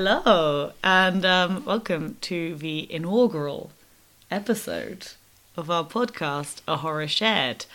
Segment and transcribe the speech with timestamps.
[0.00, 3.72] Hello, and um, welcome to the inaugural
[4.30, 5.08] episode
[5.56, 7.66] of our podcast, A Horror Shared.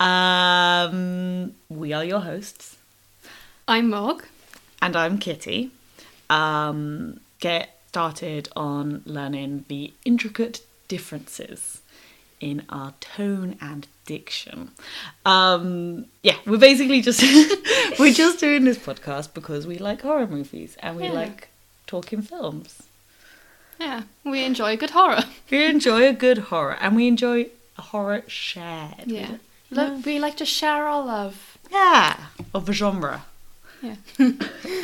[0.00, 2.78] Um, we are your hosts,
[3.68, 4.24] I'm Mog.
[4.82, 5.70] and I'm Kitty.
[6.28, 11.80] Um, get started on learning the intricate differences
[12.40, 14.72] in our tone and diction.
[15.24, 17.22] Um, yeah, we're basically just
[18.00, 21.12] we're just doing this podcast because we like horror movies and we Yeah.
[21.12, 21.48] like
[21.88, 22.84] talking films.
[23.80, 25.24] Yeah, we enjoy good horror.
[25.50, 27.46] We enjoy a good horror and we enjoy
[27.76, 29.06] a horror shared.
[29.06, 29.32] Yeah.
[29.70, 31.58] We- Look, we like to share our love.
[31.70, 32.16] Yeah,
[32.54, 33.24] of a genre.
[33.82, 33.96] Yeah.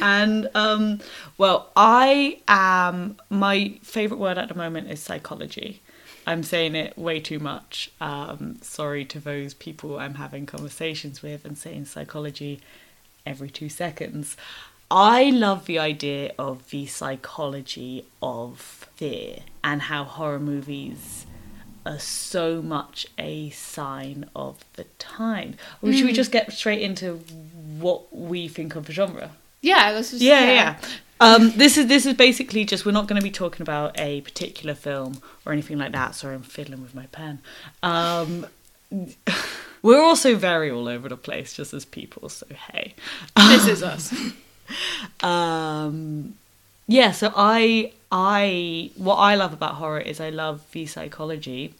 [0.02, 1.00] And um,
[1.38, 5.80] well, I am my favorite word at the moment is psychology.
[6.26, 7.90] I'm saying it way too much.
[8.00, 12.60] Um, sorry to those people I'm having conversations with and saying psychology
[13.26, 14.36] every two seconds.
[14.90, 21.26] I love the idea of the psychology of fear and how horror movies
[21.86, 25.56] are so much a sign of the time.
[25.82, 27.16] Or should we just get straight into
[27.78, 29.32] what we think of the genre?
[29.60, 30.52] Yeah, this is yeah, yeah.
[30.52, 30.76] yeah.
[31.20, 34.20] Um, this is this is basically just we're not going to be talking about a
[34.22, 36.14] particular film or anything like that.
[36.14, 37.40] Sorry, I'm fiddling with my pen.
[37.82, 38.46] Um,
[39.82, 42.28] we're also very all over the place, just as people.
[42.28, 42.94] So hey,
[43.36, 44.14] This is us.
[45.22, 46.34] um,
[46.86, 47.12] yeah.
[47.12, 51.74] So I I what I love about horror is I love the psychology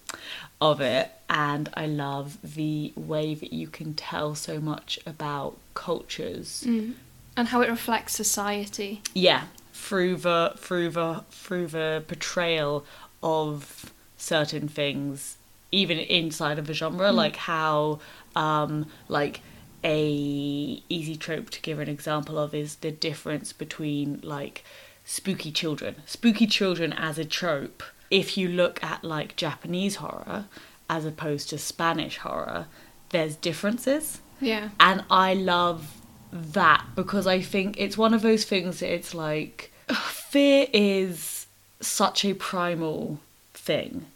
[0.61, 6.65] of it, and I love the way that you can tell so much about cultures
[6.67, 6.95] Mm.
[7.37, 9.03] And how it reflects society.
[9.13, 12.85] yeah through the through the through the portrayal
[13.23, 15.37] of certain things
[15.73, 17.99] even inside of a genre like how
[18.37, 19.41] um like
[19.85, 24.65] a easy trope to give an example of is the difference between like
[25.05, 25.97] spooky children.
[26.07, 30.45] Spooky children as a trope if you look at like japanese horror
[30.89, 32.67] as opposed to spanish horror
[33.11, 34.21] there's differences.
[34.41, 34.71] Yeah.
[34.81, 36.01] and I love
[36.33, 41.47] that because I think it's one of those things that it's like fear is
[41.81, 43.21] such a primal
[43.53, 44.07] thing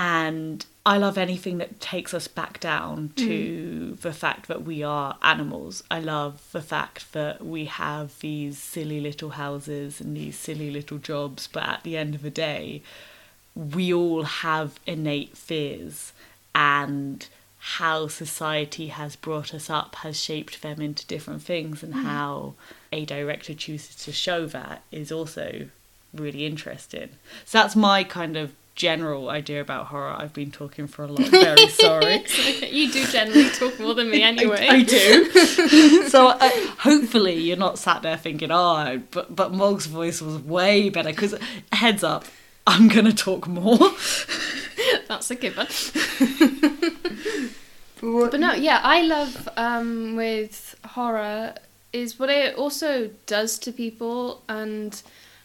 [0.00, 3.16] and I love anything that takes us back down mm.
[3.16, 5.84] to the fact that we are animals.
[5.90, 10.96] I love the fact that we have these silly little houses and these silly little
[10.96, 12.80] jobs, but at the end of the day,
[13.54, 16.14] we all have innate fears
[16.54, 17.28] and
[17.58, 22.02] how society has brought us up has shaped them into different things and mm.
[22.04, 22.54] how
[22.90, 25.68] a director chooses to show that is also
[26.14, 27.10] really interesting.
[27.44, 30.16] So that's my kind of general idea about horror.
[30.16, 31.28] I've been talking for a lot.
[31.28, 32.24] Very sorry.
[32.70, 34.66] you do generally talk more than me anyway.
[34.70, 35.30] I, I do.
[36.08, 40.88] so uh, hopefully you're not sat there thinking, oh, but but Mog's voice was way
[40.88, 41.10] better.
[41.10, 41.34] Because
[41.72, 42.24] heads up,
[42.66, 43.90] I'm gonna talk more.
[45.08, 45.66] That's a given.
[48.00, 51.52] But no, yeah, I love um, with horror
[51.92, 55.02] is what it also does to people and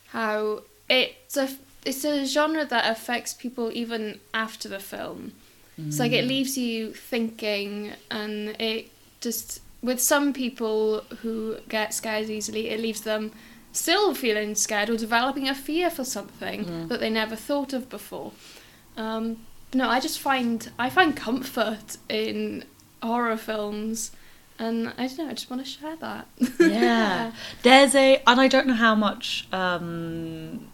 [0.08, 1.50] how it's a
[1.86, 5.34] it's a genre that affects people even after the film.
[5.78, 12.30] It's like it leaves you thinking, and it just with some people who get scared
[12.30, 13.32] easily, it leaves them
[13.74, 18.32] still feeling scared or developing a fear for something that they never thought of before.
[18.96, 19.38] Um,
[19.74, 22.64] no, I just find I find comfort in
[23.04, 24.12] horror films,
[24.58, 25.28] and I don't know.
[25.28, 26.28] I just want to share that.
[26.58, 30.70] yeah there's a and i don't know how much um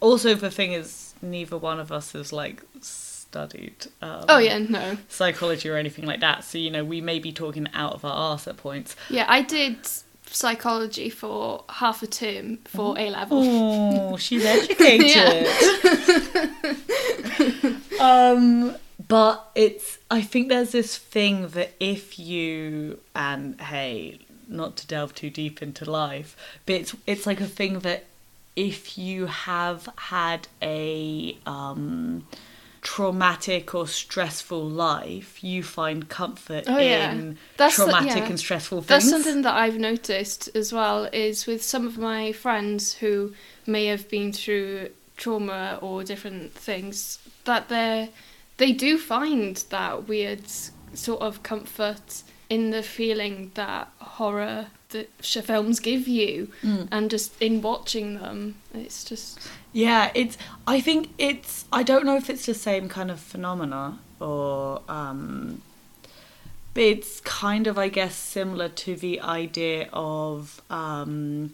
[0.00, 4.96] also the thing is neither one of us has like studied um, Oh yeah, no.
[5.08, 8.12] psychology or anything like that so you know we may be talking out of our
[8.14, 9.78] arse at points Yeah, I did
[10.26, 13.38] psychology for half a term for A level.
[13.42, 15.46] oh she's educated
[18.00, 18.74] um
[19.08, 24.18] but it's i think there's this thing that if you and hey
[24.48, 28.04] not to delve too deep into life but it's it's like a thing that
[28.56, 32.26] if you have had a um
[32.82, 37.12] traumatic or stressful life you find comfort Oh, yeah.
[37.12, 38.28] in That's the- traumatic yeah.
[38.28, 42.32] and stressful things That's something that I've noticed as well is with some of my
[42.32, 43.32] friends who
[43.66, 48.10] may have been through trauma or different things that they
[48.58, 50.42] they do find that weird
[50.92, 56.88] sort of comfort in the feeling that horror that films give you Mm.
[56.90, 59.38] and just in watching them it's just
[59.72, 60.36] Yeah, it's.
[60.76, 61.64] I think it's.
[61.72, 64.80] I don't know if it's the same kind of phenomena or.
[64.88, 65.60] um
[66.74, 71.52] but it's kind of, I guess, similar to the idea of um,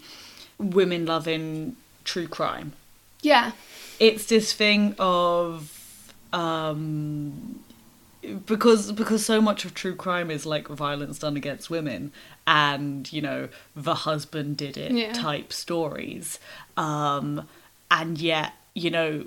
[0.59, 2.73] women loving true crime.
[3.21, 3.53] Yeah.
[3.99, 5.51] It's this thing of
[6.33, 7.61] um
[8.47, 12.13] because because so much of true crime is like violence done against women
[12.47, 15.13] and you know the husband did it Yeah.
[15.13, 16.39] type stories
[16.77, 17.47] um
[17.91, 19.27] and yet you know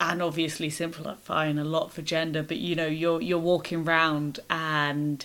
[0.00, 5.24] and obviously simplifying a lot for gender but you know you're you're walking around and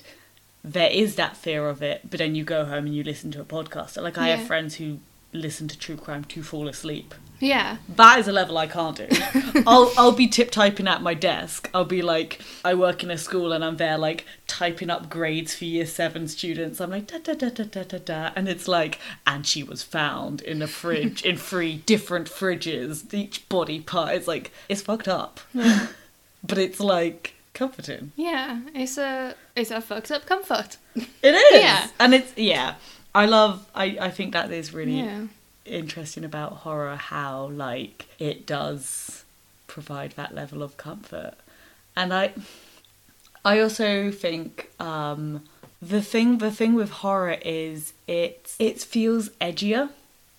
[0.64, 3.42] there is that fear of it but then you go home and you listen to
[3.42, 4.36] a podcast like i Yeah.
[4.36, 5.00] have friends who
[5.34, 7.78] listen to true crime to fall asleep Yeah.
[7.96, 9.08] that is a level I can't do.
[9.68, 11.70] I'll I'll be tip typing at my desk.
[11.74, 15.56] I'll be like, I work in a school and I'm there like typing up grades
[15.56, 16.82] for year seven students.
[16.82, 19.82] I'm like da da da da da da da, and it's like, and she was
[19.84, 24.16] found in a fridge in three different fridges, each body part.
[24.16, 28.12] It's like it's fucked up, but it's like comforting.
[28.16, 28.62] Yeah.
[28.76, 30.78] It's a it's a fucked up comfort.
[30.96, 31.88] It is, Yeah.
[32.00, 32.76] and it's yeah.
[33.16, 33.70] I love.
[33.74, 35.28] I I think that is really Yeah.
[35.66, 39.24] Interesting about horror how like it does
[39.68, 41.34] provide that level of comfort
[41.96, 42.34] and i
[43.46, 45.44] i also think um
[45.82, 49.90] the thing the thing with horror is it it feels edgier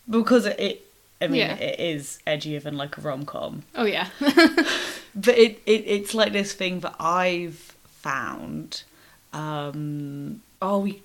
[0.09, 0.85] because it
[1.23, 1.55] i mean Yeah.
[1.57, 4.09] it is edgier than like a rom-com Oh yeah.
[5.15, 8.83] but it, it it's like this thing that I've found.
[9.33, 11.03] Um, oh, we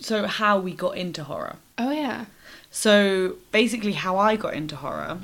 [0.00, 1.56] so how we got into horror.
[1.78, 2.26] oh yeah.
[2.70, 5.18] So basically, how I got into horror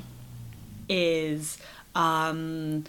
[0.89, 1.57] is
[1.95, 2.85] um,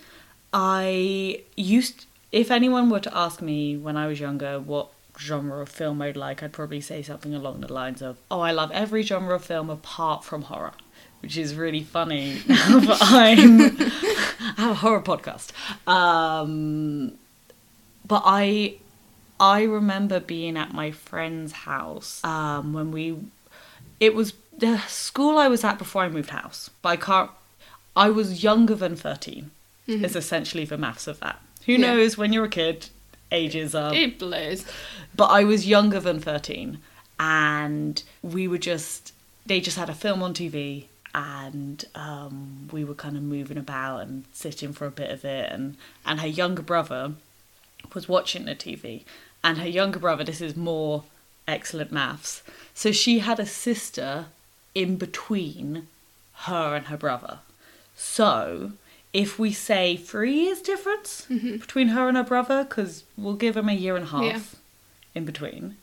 [0.53, 2.07] I used.
[2.31, 6.17] If anyone were to ask me when I was younger what genre of film I'd
[6.17, 9.45] like, I'd probably say something along the lines of, "Oh, I love every genre of
[9.45, 10.73] film apart from horror,"
[11.23, 13.61] which is really funny that I'm
[14.57, 15.53] I have a horror podcast.
[15.89, 17.13] Um,
[18.07, 18.75] but I
[19.41, 23.17] I remember being at my friend's house um, when we.
[24.01, 27.31] It was the school I was at before I moved house, but I can't.
[27.97, 29.51] I was younger than 13
[29.87, 31.41] Is essentially the maths of that.
[31.67, 31.79] Who Yeah.
[31.95, 32.89] knows when you're a kid,
[33.33, 33.95] ages are.
[33.95, 34.65] It blows.
[35.17, 36.79] But I was younger than 13
[37.19, 39.13] and we were just
[39.47, 40.85] they just had a film on TV
[41.15, 45.51] and um, we were kind of moving about and sitting for a bit of it
[45.51, 47.15] and and her younger brother
[47.95, 49.05] was watching the TV
[49.43, 51.05] and her younger brother this is more
[51.49, 52.43] excellent maths
[52.75, 54.27] so she had a sister
[54.83, 55.87] in between
[56.47, 57.35] her and her brother
[57.97, 58.73] so
[59.13, 61.11] if we say three years difference
[61.65, 64.41] between her and her brother because we'll give him a year and a half Yeah.
[65.19, 65.77] in between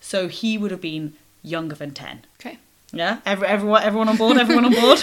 [0.00, 2.58] so he would have been younger than 10 Okay.
[2.92, 4.36] yeah, Every, everyone, everyone on board.
[4.38, 5.00] Everyone on board.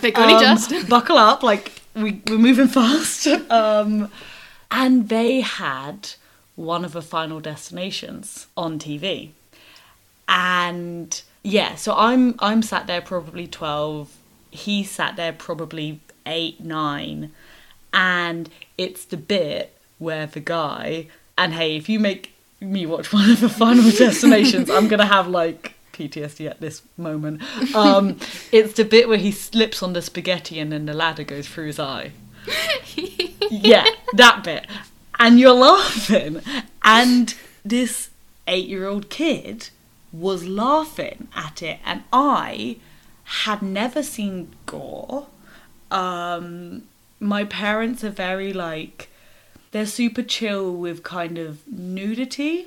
[0.00, 0.88] Big Um, just.
[0.96, 3.26] buckle up, like we we're moving fast.
[3.50, 4.10] Um,
[4.70, 6.10] and they had
[6.54, 9.30] one of the Final Destinations on TV,
[10.28, 14.16] and yeah, so I'm I'm sat there probably twelve.
[14.50, 17.32] He sat there probably eight nine,
[17.92, 21.08] and it's the bit where the guy
[21.38, 25.28] and hey, if you make me watch one of the Final Destinations, I'm gonna have
[25.28, 27.42] like PTSD at this moment.
[27.74, 28.18] Um,
[28.52, 31.68] it's the bit where he slips on the spaghetti and then the ladder goes through
[31.68, 32.12] his eye.
[33.50, 34.66] yeah, that bit.
[35.18, 36.42] And you're laughing.
[36.82, 37.34] And
[37.64, 38.10] this
[38.46, 39.70] eight year old kid
[40.12, 41.78] was laughing at it.
[41.84, 42.76] And I
[43.24, 45.26] had never seen gore.
[45.90, 46.84] Um,
[47.20, 49.08] my parents are very like,
[49.72, 52.66] they're super chill with kind of nudity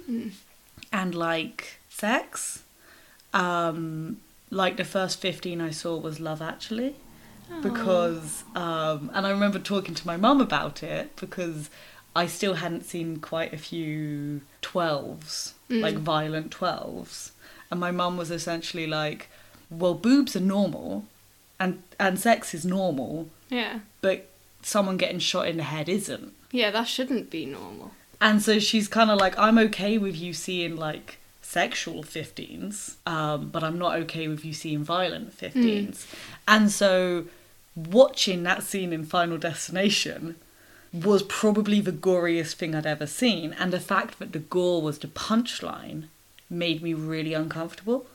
[0.92, 2.64] and like sex.
[3.34, 4.18] Um,
[4.50, 6.96] like the first 15 I saw was Love Actually
[7.62, 11.70] because um, and I remember talking to my mum about it because
[12.16, 17.32] I still hadn't seen quite a few 12s like violent 12s
[17.70, 19.30] and my mum was essentially like
[19.70, 21.06] well boobs are normal
[21.60, 23.80] and and sex is normal Yeah.
[24.02, 24.28] but
[24.64, 27.92] someone getting shot in the head isn't Yeah, that shouldn't be normal.
[28.20, 33.50] and so she's kind of like, I'm okay with you seeing like sexual 15s, um,
[33.50, 36.06] but I'm not okay with you seeing violent 15s.
[36.48, 37.26] And so
[37.76, 40.36] watching that scene in Final Destination
[40.92, 43.54] was probably the goriest thing I'd ever seen.
[43.60, 46.06] And the fact that the gore was the punchline
[46.50, 48.08] made me really uncomfortable.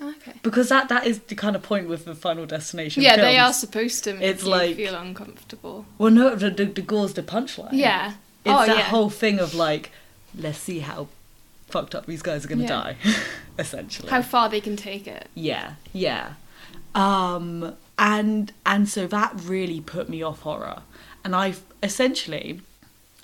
[0.00, 0.34] Okay.
[0.42, 3.02] Because that, that is the kind of point with the Final Destination.
[3.02, 5.86] Yeah, they are supposed to make It's you like- feel uncomfortable.
[5.96, 7.70] Well, no, the, the, the gore's the punchline.
[7.72, 8.10] Yeah.
[8.44, 8.82] It's oh that yeah.
[8.84, 9.90] whole thing of like,
[10.36, 11.08] let's see how
[11.66, 12.68] fucked up these guys are gonna Yeah.
[12.68, 12.96] die,
[13.58, 14.08] essentially.
[14.08, 15.28] How far they can take it.
[15.34, 16.34] yeah, yeah.
[16.94, 20.82] Um, and and so that really put me off horror.
[21.24, 22.60] And I essentially,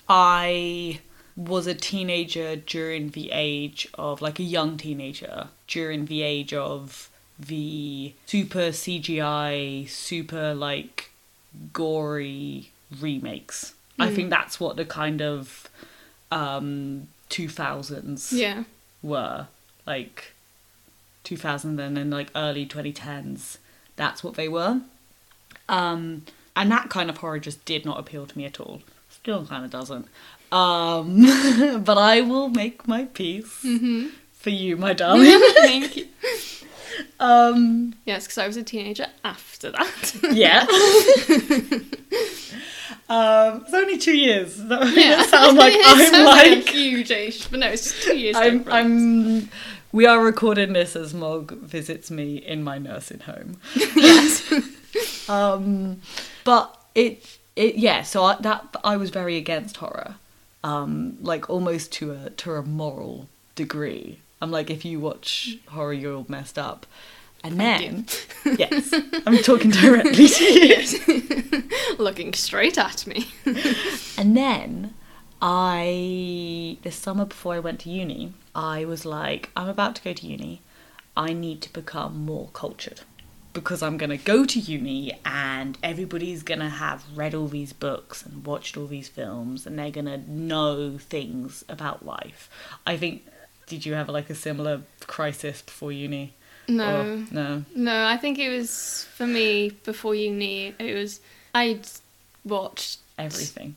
[0.07, 0.99] I
[1.35, 7.09] was a teenager during the age of like a young teenager during the age of
[7.39, 11.09] the super CGI, super like
[11.73, 13.73] gory remakes.
[13.99, 14.15] I Mm.
[14.15, 15.69] think that's what the kind of
[16.31, 18.63] um 2000s Yeah.
[19.01, 19.47] were
[19.85, 20.33] like
[21.23, 23.57] 2000 and then like early 2010s
[23.95, 24.81] that's what they were
[25.69, 26.23] um
[26.55, 29.63] and that kind of horror just did not appeal to me at all still kind
[29.65, 30.07] of doesn't
[30.51, 31.21] um
[31.83, 34.07] but i will make my peace Mm-hmm.
[34.33, 35.25] for you my darling
[35.61, 36.07] Thank you.
[37.19, 40.15] um Yes, because I was a teenager after that.
[40.31, 40.65] yeah
[43.09, 45.23] um it's only two years that Yeah.
[45.23, 48.35] sound like It i'm sounds like a huge age, but no, it's just two years.
[48.35, 48.65] I'm.
[48.71, 49.49] I'm.
[49.91, 53.57] We are recording this as Mog visits me in my nursing home.
[53.75, 54.51] yes.
[55.29, 56.01] Um,
[56.43, 58.03] but it, it, yeah.
[58.03, 60.15] So I, that I was very against horror,
[60.63, 64.19] um, like almost to a to a moral degree.
[64.41, 66.85] I'm like, if you watch horror, you're all messed up.
[67.43, 68.07] And then,
[68.57, 68.91] yes,
[69.27, 71.63] I'm talking directly to you.
[71.99, 73.27] Looking straight at me.
[74.17, 74.95] And then
[75.41, 80.13] I, this summer before I went to uni, I was like, I'm about to go
[80.13, 80.61] to uni.
[81.15, 83.01] I need to become more cultured
[83.55, 87.73] because I'm going to go to uni and everybody's going to have read all these
[87.73, 92.49] books and watched all these films and they're going to know things about life.
[92.85, 93.25] I think,
[93.65, 96.33] did you have like a similar crisis before uni?
[96.67, 97.01] No.
[97.01, 97.63] Or- no.
[97.75, 100.75] No, I think it was for me before uni.
[100.77, 101.19] It was
[101.55, 101.87] I'd
[102.43, 102.99] watched.
[103.17, 103.75] Everything.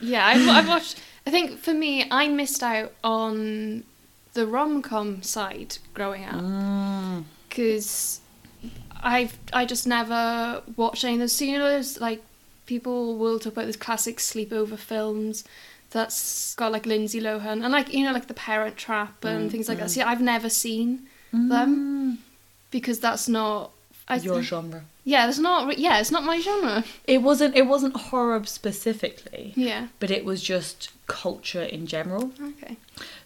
[0.00, 1.00] Yeah, I've, I've watched.
[1.26, 3.82] I think for me, I missed out on
[4.34, 7.24] the rom com side growing up Mm.
[9.02, 11.32] I've I just never watched any of those.
[11.32, 12.22] So you know, like
[12.66, 15.44] people will talk about those classic sleepover films
[15.90, 19.50] that's got like Lindsay Lohan and like you know like The Parent Trap and Mm,
[19.52, 19.82] things like mm.
[19.82, 19.90] that.
[19.90, 22.18] See, I've never seen them
[22.70, 23.70] because that's not.
[24.08, 24.84] I, Your genre.
[25.04, 25.78] yeah, it's not.
[25.78, 26.84] Yeah, it's not my genre.
[27.06, 27.56] It wasn't.
[27.56, 29.52] It wasn't horror specifically.
[29.56, 29.88] Yeah.
[29.98, 32.30] but it was just culture in general.
[32.40, 32.76] Okay.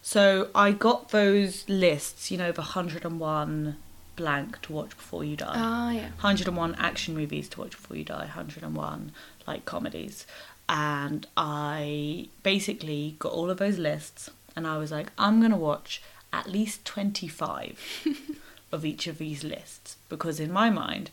[0.03, 3.77] So I got those lists, you know, the 101
[4.21, 5.55] blank to watch before you die.
[5.57, 6.09] Ah, yeah.
[6.21, 9.13] 101 action movies to watch before you die, 101
[9.47, 10.27] like comedies.
[10.69, 15.57] And I basically got all of those lists and I was like, I'm going to
[15.57, 18.07] watch at least 25
[18.73, 21.11] of each of these lists because in my mind,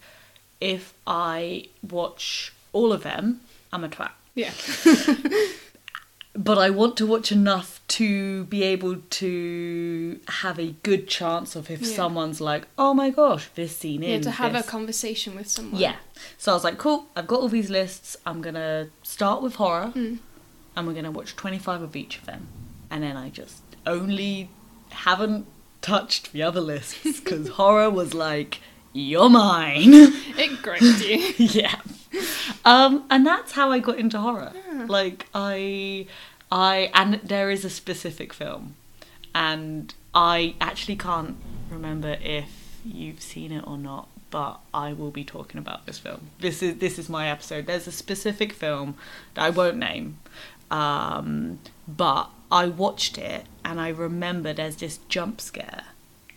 [0.59, 4.51] if I watch all of them, I'm a twat Yeah.
[6.37, 11.71] but I want to watch enough to be able to have a good chance of
[11.71, 11.95] if Yeah.
[11.95, 14.65] someone's like, oh my gosh, this scene Yeah, in to have this.
[14.65, 15.81] a conversation with someone.
[15.81, 15.95] yeah.
[16.37, 18.15] So I was like, cool, I've got all these lists.
[18.25, 20.19] I'm gonna start with horror, Mm.
[20.75, 22.47] and we're gonna watch 25 of each of them,
[22.91, 24.49] and then I just only
[24.91, 25.45] haven't
[25.81, 28.59] touched the other lists because horror was like,
[28.93, 29.91] you're mine.
[29.93, 31.33] It gripped you.
[31.61, 31.75] yeah.
[32.65, 34.51] Um, and that's how I got into horror.
[34.53, 34.85] Ah.
[34.87, 36.07] Like I,
[36.51, 38.75] I, and there is a specific film,
[39.33, 41.37] and I actually can't
[41.69, 44.09] remember if you've seen it or not.
[44.31, 46.31] But I will be talking about this film.
[46.41, 47.67] This is this is my episode.
[47.67, 48.95] There's a specific film
[49.35, 50.17] that I won't name,
[50.69, 55.83] um, but I watched it and I remember there's this jump scare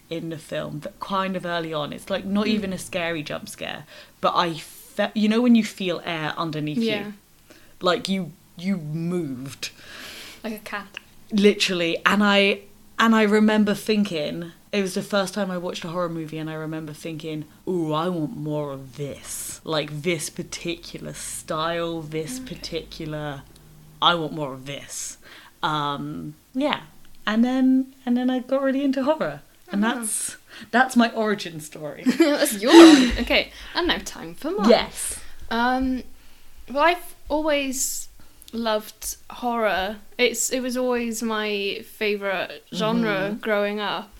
[0.09, 1.93] in the film that kind of early on.
[1.93, 3.85] It's like not even a scary jump scare,
[4.21, 4.55] but I
[5.07, 7.07] fe- you know when you feel air underneath Yeah.
[7.07, 7.15] you,
[7.81, 9.71] like you you moved
[10.45, 10.99] Like a cat.
[11.33, 12.61] literally, and I
[12.99, 16.49] and I remember thinking it was the first time I watched a horror movie, and
[16.51, 23.43] I remember thinking, "Ooh, I want more of this, like this particular style, this particular.
[24.03, 25.17] I want more of this."
[25.63, 26.81] Um, yeah,
[27.27, 29.41] and then and then I got really into horror,
[29.73, 29.89] and Oh.
[29.95, 30.37] that's
[30.71, 32.03] that's my origin story.
[32.19, 32.73] That's your.
[33.21, 34.69] Okay, and now time for mine.
[34.69, 35.19] yes.
[35.51, 36.03] Um,
[36.71, 38.09] well, I've always
[38.53, 39.97] loved horror.
[40.19, 44.11] It's it was always my favorite genre growing up.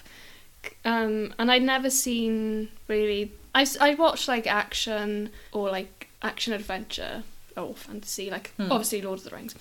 [0.85, 3.33] Um, and I'd never seen really.
[3.55, 7.25] I watched like action or like action adventure
[7.57, 8.71] or fantasy, like Hmm.
[8.71, 9.55] obviously Lord of the Rings.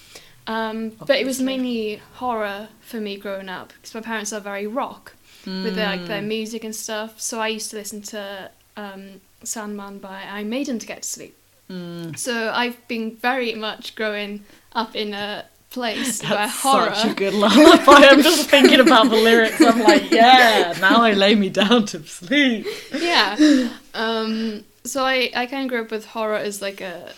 [0.48, 4.66] Um, but it was mainly horror for me growing up because my parents are very
[4.66, 5.16] rock
[5.46, 6.08] with their, like Mm.
[6.08, 7.20] their music and stuff.
[7.20, 11.36] So I used to listen to um, Sandman by Iron Maiden to get to sleep.
[11.70, 12.18] Mm.
[12.18, 14.44] So I've been very much growing
[14.74, 16.94] up in a place where horror.
[16.96, 18.08] such a good lullaby.
[18.10, 19.62] I'm just thinking about the lyrics.
[19.62, 22.66] I'm like, yeah, now I lay me down to sleep.
[22.98, 23.70] yeah.
[23.94, 27.14] Um, so I, I kind of grew up with horror as like a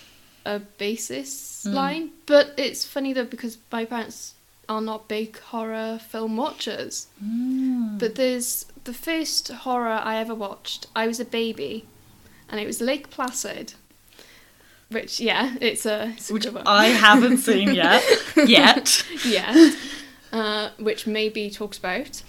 [0.46, 1.74] a basis Mm.
[1.76, 4.34] line, but it's funny though because my parents
[4.72, 7.08] are not big horror film watchers.
[7.22, 8.00] Mm.
[8.00, 10.88] But there's the first horror I ever watched.
[10.96, 11.86] I was a baby,
[12.48, 13.74] and it was Lake Placid.
[14.90, 16.48] Which, yeah, it's a, it's a Which.
[16.66, 18.02] I haven't seen yet.
[18.48, 19.06] yet.
[19.26, 19.72] yeah,
[20.32, 22.24] uh, which may be talked about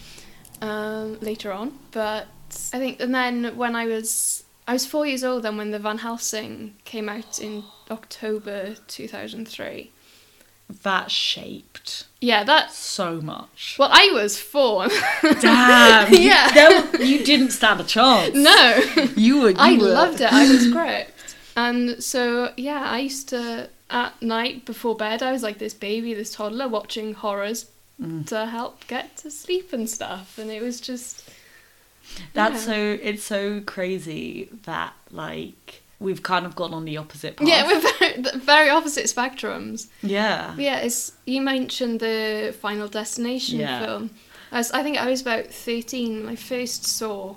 [0.61, 1.79] um, later on.
[1.93, 2.27] But
[2.73, 5.79] I think, and then when I was, I was four years old then when the
[5.79, 9.93] Van Helsing came out in October two thousand three.
[10.83, 13.77] That shaped Yeah, that's so much.
[13.79, 14.89] well, I was four.
[15.41, 16.13] Damn.
[16.15, 16.49] Yeah.
[16.49, 18.35] You, there- you didn't stand a chance.
[18.35, 18.83] no,
[19.17, 19.51] You were.
[19.51, 20.33] You I were- loved it.
[20.33, 25.23] I was gripped, and so yeah, I used to at night before bed.
[25.23, 27.67] I was like this baby, this toddler, watching horrors
[28.01, 28.27] Mm.
[28.29, 31.29] to help get to sleep and stuff, and it was just.
[32.35, 32.73] That's yeah.
[32.73, 32.99] so.
[33.03, 37.49] It's so crazy that like we've kind of gone on the opposite path.
[37.49, 39.89] Yeah, we're very, very opposite spectrums.
[40.03, 40.53] yeah.
[40.57, 43.85] But yeah, it's you mentioned the Final Destination Yeah.
[43.85, 44.11] film.
[44.51, 47.37] I, was, I think I was about thirteen when I first saw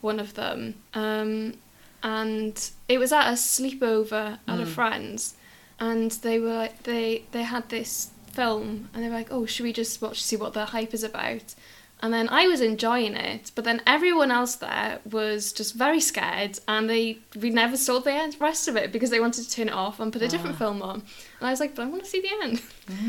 [0.00, 1.54] one of them, um,
[2.02, 4.66] and it was at a sleepover at a Mm.
[4.68, 5.34] friend's,
[5.80, 9.64] and they were like they they had this film, and they were like, oh, should
[9.64, 11.54] we just watch see what the hype is about?
[12.00, 16.58] And then I was enjoying it, but then everyone else there was just very scared,
[16.68, 19.68] and they we never saw the end, rest of it because they wanted to turn
[19.68, 20.58] it off and put a different Ah.
[20.58, 21.02] film on.
[21.40, 22.62] And I was like, but I want to see the end.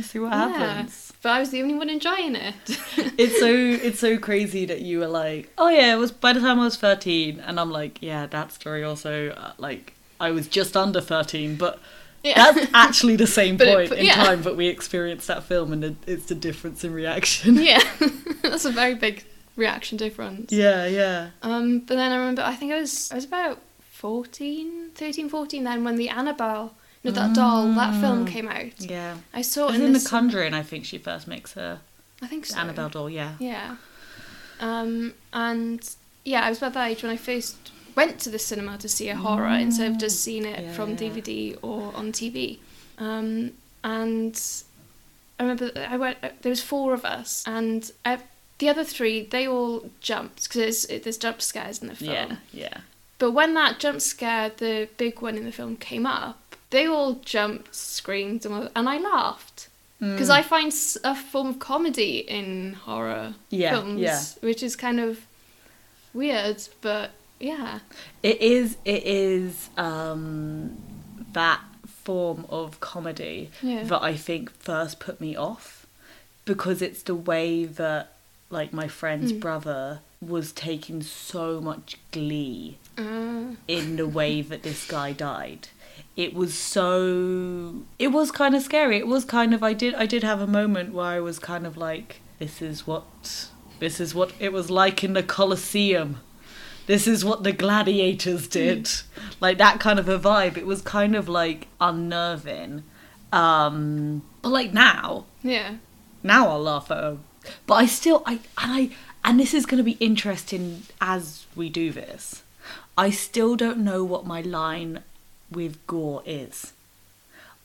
[0.03, 0.49] See what Yeah.
[0.49, 1.13] happens.
[1.21, 2.55] But I was the only one enjoying it.
[3.17, 3.47] It's so
[3.87, 6.63] it's so crazy that you were like, oh yeah, it was by the time I
[6.65, 11.01] was thirteen, and I'm like, yeah, that story also uh, like I was just under
[11.01, 11.79] thirteen, but
[12.23, 12.51] yeah.
[12.51, 14.15] that's actually the same it- point but in yeah.
[14.15, 14.41] time.
[14.41, 17.55] But we experienced that film, and it, it's the difference in reaction.
[17.55, 17.81] yeah.
[18.41, 19.23] That's a very big
[19.55, 20.51] reaction difference.
[20.51, 21.29] yeah, yeah.
[21.41, 23.59] Um, but then I remember, I think I was I was about
[23.91, 26.73] 14, 13, 14 then when the Annabelle,
[27.03, 28.29] you know, that doll, that film Mm.
[28.29, 28.79] came out.
[28.79, 29.17] Yeah.
[29.33, 31.81] I saw It it in, in The the Conjuring, I think she first makes her
[32.21, 32.57] I think so.
[32.57, 33.09] Annabelle doll.
[33.09, 33.33] Yeah.
[33.39, 33.75] Yeah.
[34.61, 35.81] Um, and
[36.25, 39.07] yeah, I was about that age when I first went to the cinema to see
[39.09, 41.01] a horror instead of just seeing it Yeah, from yeah.
[41.03, 42.59] DVD or on TV.
[42.97, 43.51] Um,
[43.83, 44.35] and
[45.39, 46.17] I remember I went.
[46.41, 48.17] There was four of us, and uh,
[48.59, 52.11] the other three they all jumped because there's, there's jump scares in the film.
[52.11, 52.35] Yeah.
[52.65, 52.77] Yeah.
[53.21, 56.37] But when that jump scare, the big one in the film, came up,
[56.69, 59.67] they all jumped, screamed, and, and I laughed.
[60.01, 60.13] Mm.
[60.13, 60.71] Because I find
[61.03, 64.21] a form of comedy in horror Yeah, films, yeah.
[64.47, 65.19] which is kind of
[66.13, 67.79] weird, but yeah.
[68.23, 68.77] It is.
[68.85, 70.77] It is um,
[71.33, 73.83] that form of comedy Yeah.
[73.83, 75.85] that I think first put me off
[76.45, 78.13] because it's the way that
[78.49, 79.39] like my friend's Mm.
[79.39, 85.67] brother was taking so much glee Uh, in the way that this guy died.
[86.17, 88.97] It was so it was kind of scary.
[88.97, 91.65] It was kind of I did I did have a moment where I was kind
[91.67, 93.05] of like this is what
[93.79, 96.17] this is what it was like in the Colosseum.
[96.89, 98.89] This is what the gladiators did.
[99.39, 100.57] like that kind of a vibe.
[100.57, 102.81] It was kind of like unnerving.
[103.31, 105.75] Um but like now, yeah.
[106.23, 107.23] now I'll laugh at them.
[107.67, 108.89] But I still, I and I
[109.23, 112.41] and this is going to be interesting as we do this.
[112.97, 115.03] I still don't know what my line
[115.51, 116.73] with gore is.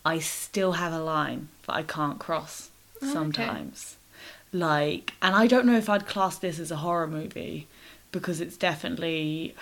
[0.04, 2.68] I still have a line that I can't cross
[3.00, 3.12] Oh, okay.
[3.14, 3.96] sometimes.
[4.52, 7.68] Like, and I don't know if I'd class this as a horror movie
[8.18, 9.54] because it's definitely.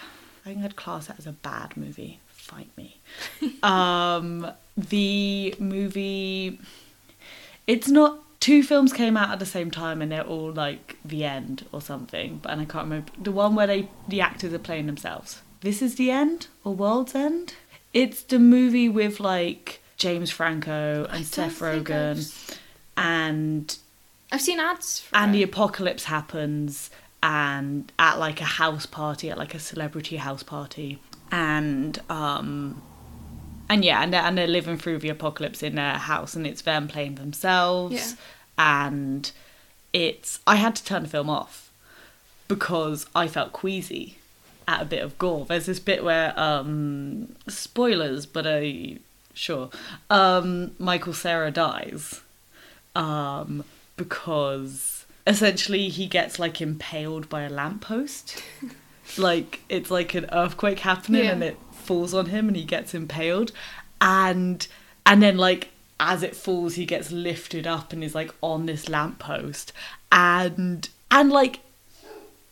[0.45, 2.21] I think I'd class it as a bad movie.
[2.29, 2.99] Fight me.
[3.63, 6.59] um, the movie
[7.67, 11.25] it's not two films came out at the same time and they're all like the
[11.25, 14.59] end or something but and i can't remember the one where they the actors are
[14.59, 17.55] playing themselves this is the end or world's end
[17.93, 22.59] it's the movie with like james franco and seth rogen I've-
[22.97, 23.79] and
[24.33, 26.91] I've seen ads and the apocalypse happens
[27.23, 30.99] and at like a house party at like a celebrity house party.
[31.31, 32.83] And um
[33.71, 36.63] and yeah and they're, and they're living through the apocalypse in their house and it's
[36.63, 37.95] them playing themselves.
[38.59, 38.87] Yeah.
[38.87, 39.31] and
[39.93, 41.71] it's i had to turn the film off
[42.49, 44.17] because i felt queasy
[44.69, 45.45] at a bit of gore.
[45.47, 48.99] There's this bit where um spoilers but i
[49.35, 49.71] sure.
[50.11, 52.21] Um Michael Cera dies
[52.95, 53.65] um,
[53.97, 54.92] because
[55.27, 58.43] essentially he gets like impaled by a lamppost.
[59.19, 61.33] like it's like an earthquake happening Yeah.
[61.33, 63.53] and it falls on him and he gets impaled
[64.01, 64.67] and
[65.05, 65.69] and then like
[66.01, 69.73] as it falls he gets lifted up and is like on this lamppost
[70.11, 71.61] and and like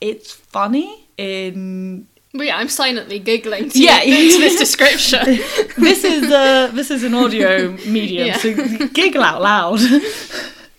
[0.01, 3.99] it's funny in yeah, I'm silently giggling to, Yeah.
[4.01, 4.07] to
[4.39, 5.25] this description.
[5.79, 8.37] this is uh this is an audio medium Yeah.
[8.37, 8.55] so
[8.89, 9.81] giggle out loud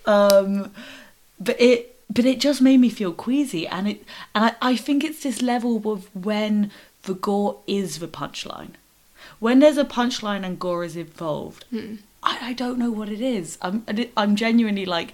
[0.06, 0.72] um,
[1.42, 1.80] but it
[2.14, 4.04] but it just made me feel queasy, and it
[4.36, 6.72] and I, I think it's this level of when
[7.04, 8.74] the gore is the punchline.
[9.40, 11.96] When there's a punchline and gore is involved, Hmm.
[12.24, 13.58] I, I don't know what it is.
[13.62, 13.84] I'm
[14.16, 15.14] I'm genuinely like,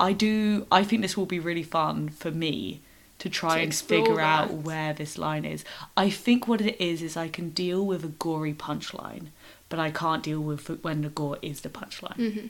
[0.00, 0.66] I do.
[0.72, 2.80] I think this will be really fun for me
[3.20, 5.64] to try To and figure out where this line is.
[5.96, 9.26] I think what it is is I can deal with a gory punchline,
[9.68, 12.16] but I can't deal with when the gore is the punchline.
[12.16, 12.46] Mm-hmm.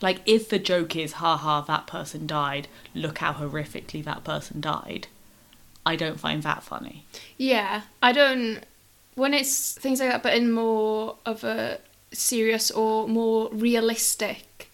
[0.00, 2.68] Like if the joke is, haha, that person died.
[2.94, 5.06] Look how horrifically that person died.
[5.86, 7.04] I don't find that funny.
[7.36, 8.60] Yeah, I don't.
[9.14, 11.78] When it's things like that, but in more of a
[12.12, 14.70] serious or more realistic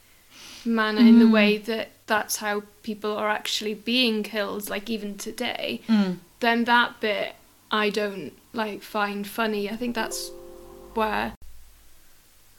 [0.65, 1.33] manner, in the mm.
[1.33, 6.17] way that that's how people are actually being killed, like even today, mm.
[6.41, 7.35] then that bit
[7.71, 9.71] I don't like find funny.
[9.71, 10.31] I think that's
[10.95, 11.35] where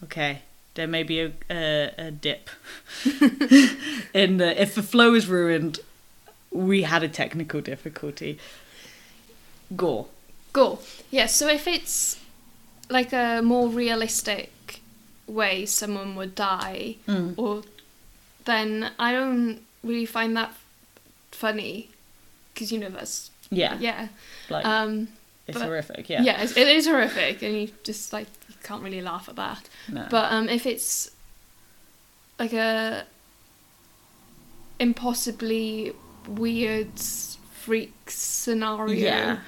[0.04, 0.42] Okay,
[0.76, 2.50] there may be a a, a dip
[4.14, 5.80] in the if the flow is ruined.
[6.54, 8.38] We had a technical difficulty.
[9.76, 10.08] Gore.
[10.52, 10.80] Go.
[11.10, 12.20] Yeah, so if it's
[12.90, 14.82] like a more realistic
[15.28, 17.36] way someone would die, Mm.
[17.38, 17.64] or
[18.44, 20.54] then I don't really find that
[21.32, 21.88] funny
[22.54, 24.10] because you know that's Yeah, yeah.
[24.50, 25.08] like Um,
[25.48, 26.10] it's but- horrific.
[26.10, 28.28] Yeah, yeah, it's, horrific, and you just like
[28.64, 29.70] can't really laugh at that.
[29.90, 30.08] No.
[30.10, 31.12] But um, if it's
[32.40, 33.06] like a
[34.80, 35.94] impossibly
[36.28, 39.40] weird freak scenario, Yeah.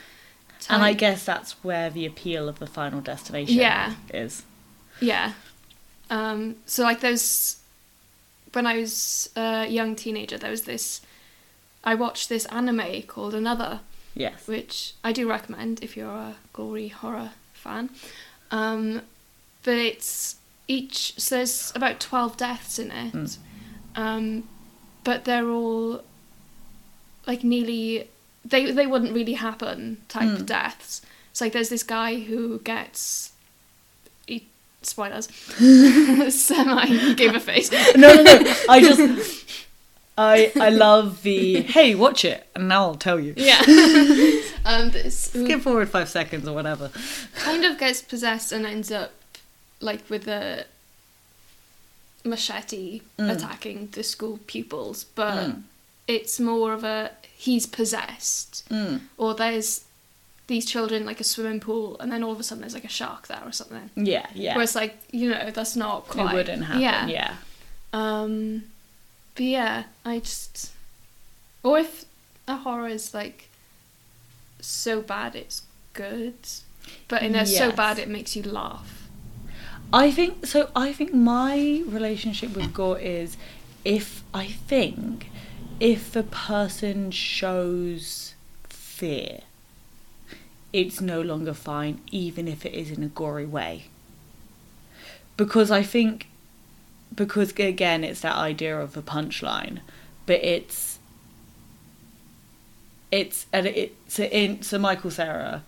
[0.69, 3.93] and I guess that's where the appeal of the Final Destination Yeah.
[4.13, 4.43] is.
[5.01, 5.33] Yeah.
[6.09, 7.57] Um, so like there's
[8.53, 11.01] when I was a young teenager, there was this
[11.83, 13.79] I watched this anime called Another,
[14.15, 14.47] Yes.
[14.47, 17.89] which I do recommend if you're a gory horror fan.
[18.51, 19.01] Um,
[19.63, 20.35] but it's
[20.67, 23.13] each so there's about twelve deaths in it.
[23.13, 23.37] Mm.
[23.95, 24.43] Um,
[25.03, 26.03] but they're all
[27.27, 28.07] like nearly
[28.45, 30.45] they they wouldn't really happen type Mm.
[30.45, 31.01] deaths.
[31.33, 33.31] So like there's this guy who gets
[34.27, 34.47] he,
[34.81, 35.27] spoilers
[36.35, 37.71] semi gave a face.
[37.95, 38.53] no, no, no.
[38.69, 39.45] I just,
[40.17, 43.33] I, I love the hey, watch it, and now I'll tell you.
[43.35, 43.61] Yeah.
[44.65, 46.91] um, Skip forward five seconds or whatever.
[47.35, 49.11] kind of gets possessed and ends up
[49.79, 50.65] like with a
[52.23, 53.31] machete Mm.
[53.35, 55.63] attacking the school pupils, but Mm.
[56.07, 59.01] it's more of a he's possessed, Mm.
[59.17, 59.81] or there's
[60.47, 62.89] these children like a swimming pool, and then all of a sudden there's like a
[62.89, 63.89] shark there or something.
[63.95, 64.55] Yeah, yeah.
[64.55, 66.31] Where it's like you know that's not quite.
[66.33, 66.81] it wouldn't happen.
[66.81, 67.07] Yeah.
[67.07, 67.35] Yeah.
[67.93, 68.63] Um,
[69.35, 70.71] but yeah, I just
[71.63, 72.05] or if
[72.47, 73.47] a horror is like
[74.59, 76.35] so bad it's good,
[77.07, 79.07] but in a so bad it makes you laugh.
[79.91, 80.69] I think so.
[80.75, 83.37] I think my relationship with gore is
[83.85, 85.29] if I think
[85.79, 89.41] if the person shows fear,
[90.71, 93.85] it's no longer fine, even if it is in a gory way.
[95.37, 96.27] Because I think,
[97.13, 99.79] because again, it's that idea of the punchline,
[100.25, 100.99] but it's
[103.11, 105.63] it's and it so in so Michael Cera.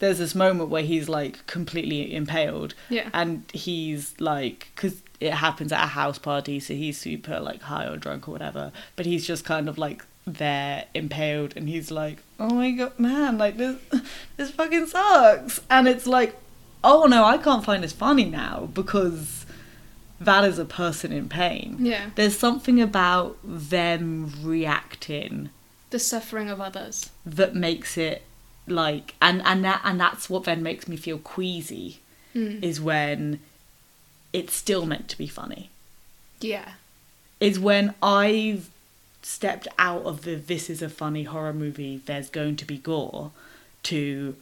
[0.00, 3.08] There's this moment where he's like completely impaled, Yeah.
[3.12, 7.84] and he's like because it happens at a house party so he's super like high
[7.86, 12.18] or drunk or whatever but he's just kind of like there impaled and he's like
[12.38, 13.76] oh my god man like this
[14.36, 16.36] this fucking sucks and it's like
[16.84, 19.37] oh no i can't find this funny now because
[20.20, 22.10] that is a person in pain Yeah.
[22.16, 25.50] there's something about them reacting
[25.90, 27.10] The suffering of others.
[27.24, 28.22] that makes it
[28.66, 32.00] like and and that and that's what then makes me feel queasy
[32.34, 32.62] Mm.
[32.62, 33.40] is when
[34.34, 35.70] it's still meant to be funny.
[36.40, 36.72] Yeah.
[37.40, 38.68] Is when I've
[39.22, 43.30] stepped out of the this is a funny horror movie, there's going to be gore,
[43.84, 44.36] to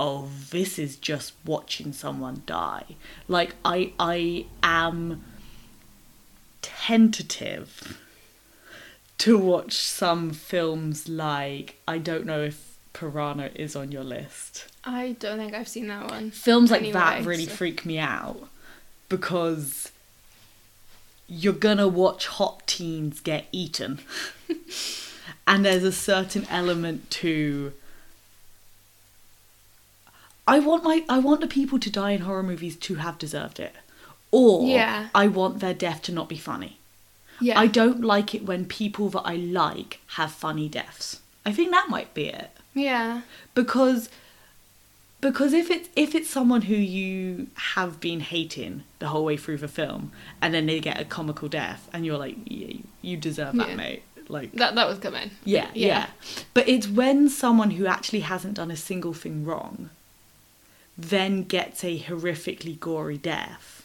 [0.00, 2.96] oh, this is just watching someone die.
[3.28, 5.22] Like I I am
[6.62, 7.98] tentative
[9.18, 15.16] to watch some films like I don't know if Piranha is on your list I
[15.20, 16.30] don't think I've seen that one.
[16.30, 18.48] films like that really so- freak me out
[19.08, 19.92] because
[21.28, 24.00] you're gonna watch hot teens get eaten
[25.46, 27.72] and there's a certain element to
[30.46, 33.60] i want my i want the people to die in horror movies to have deserved
[33.60, 33.74] it
[34.30, 35.08] or Yeah.
[35.14, 36.78] i want their death to not be funny
[37.40, 37.58] Yeah.
[37.58, 41.88] i don't like it when people that i like have funny deaths i think that
[41.88, 43.22] might be it yeah.
[43.54, 44.08] because
[45.20, 49.58] because if it's if it's someone who you have been hating the whole way through
[49.58, 53.54] the film and then they get a comical death and you're like yeah, you- deserve
[53.56, 53.74] that Yeah.
[53.76, 55.32] mate like That that was coming.
[55.44, 56.06] yeah, yeah
[56.54, 59.90] but it's when someone who actually hasn't done a single thing wrong
[61.02, 63.80] then gets a horrifically gory death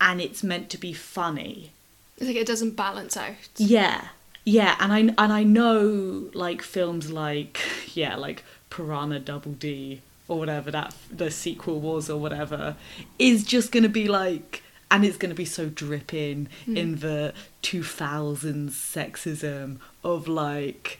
[0.00, 1.72] and it's meant to be funny
[2.16, 3.34] It's like it doesn't balance out.
[3.56, 4.08] yeah,
[4.44, 7.60] yeah, and I and I know like films like
[7.94, 12.76] yeah, like Piranha Double D or whatever that the sequel was or whatever
[13.18, 16.76] is just gonna be like, and it's gonna be so dripping hmm.
[16.76, 20.99] in the two thousands sexism of like.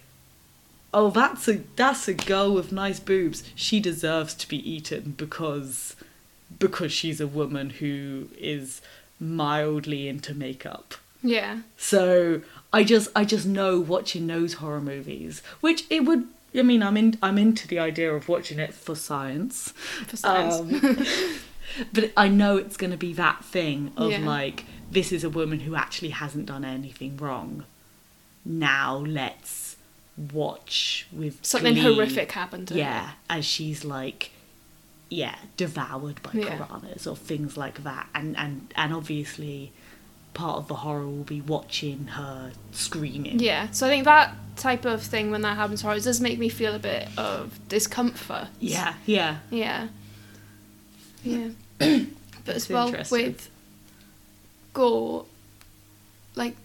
[0.93, 3.45] Oh, that's a that's a girl with nice boobs.
[3.55, 5.95] She deserves to be eaten because
[6.59, 8.81] because she's a woman who is
[9.21, 10.95] mildly into makeup.
[11.23, 11.61] Yeah.
[11.77, 16.27] So I just I just know watching those horror movies, which it would.
[16.57, 17.17] I mean, I'm in.
[17.23, 19.73] I'm into the idea of watching it for science,
[20.09, 20.55] For science.
[20.61, 21.07] Um,
[21.93, 24.19] but I know it's going to be that thing of Yeah.
[24.19, 27.63] like this is a woman who actually hasn't done anything wrong.
[28.45, 29.70] Now let's
[30.33, 32.81] watch with Something glee, horrific happened to her.
[32.81, 34.31] Yeah, as she's like,
[35.09, 36.57] yeah, devoured by Yeah.
[36.57, 39.73] piranhas or things like that, and and and obviously,
[40.35, 43.39] part of the horror will be watching her screaming.
[43.41, 46.39] Yeah, so I think that type of thing when that happens to horror does make
[46.39, 48.49] me feel a bit of discomfort.
[48.61, 49.39] yeah, yeah.
[49.51, 49.89] Yeah.
[51.25, 51.49] Yeah.
[51.79, 53.51] but as well with
[54.73, 55.25] gore,
[56.35, 56.57] like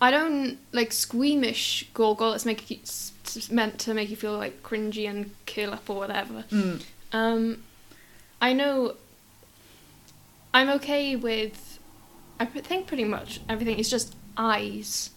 [0.00, 4.16] I don't like squeamish gore, gore that's make you, s- s- meant to make you
[4.16, 6.44] feel like cringy and kill up or whatever.
[6.50, 6.82] Mm.
[7.12, 7.62] Um,
[8.40, 8.94] I know.
[10.54, 11.78] I'm okay with.
[12.40, 13.78] I think pretty much everything.
[13.78, 15.10] It's just eyes.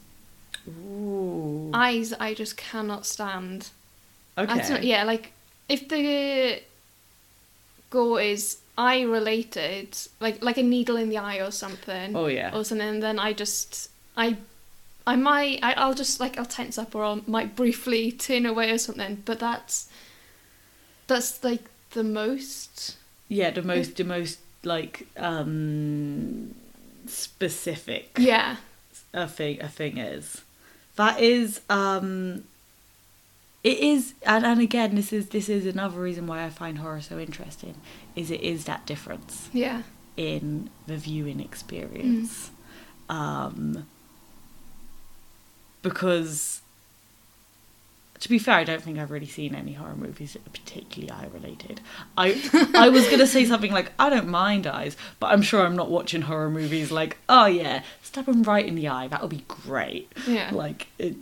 [0.67, 1.69] Ooh.
[1.73, 3.69] Eyes, I just cannot stand.
[4.37, 4.69] I okay.
[4.69, 5.31] know, yeah, like
[5.69, 6.61] if the
[7.89, 12.51] gore is eye related, like like a needle in the eye or something, Oh yeah.
[12.55, 14.37] or something, then I just I
[15.05, 18.71] I might I, I'll just like I'll tense up or I might briefly turn away
[18.71, 19.23] or something.
[19.25, 19.89] But that's
[21.07, 22.97] that's like the most.
[23.27, 26.53] Yeah, the most the most like um
[27.07, 28.57] specific Yeah,
[29.13, 30.41] a thing a thing is.
[30.97, 32.43] That is um
[33.63, 37.01] it is and, and again this is this is another reason why I find horror
[37.01, 37.75] so interesting
[38.15, 39.83] is it is that difference yeah,
[40.17, 42.51] in the viewing experience.
[43.09, 43.87] Um
[45.81, 46.61] because
[48.19, 51.09] to be fair, I don't think I've really seen any horror movies that are particularly
[51.11, 51.81] eye related.
[52.17, 52.39] I
[52.75, 55.89] I was gonna say something like I don't mind eyes, but I'm sure I'm not
[55.89, 59.07] watching horror movies like oh yeah, stab him right in the eye.
[59.07, 60.11] That would be great.
[60.27, 60.51] yeah.
[60.53, 61.15] Like it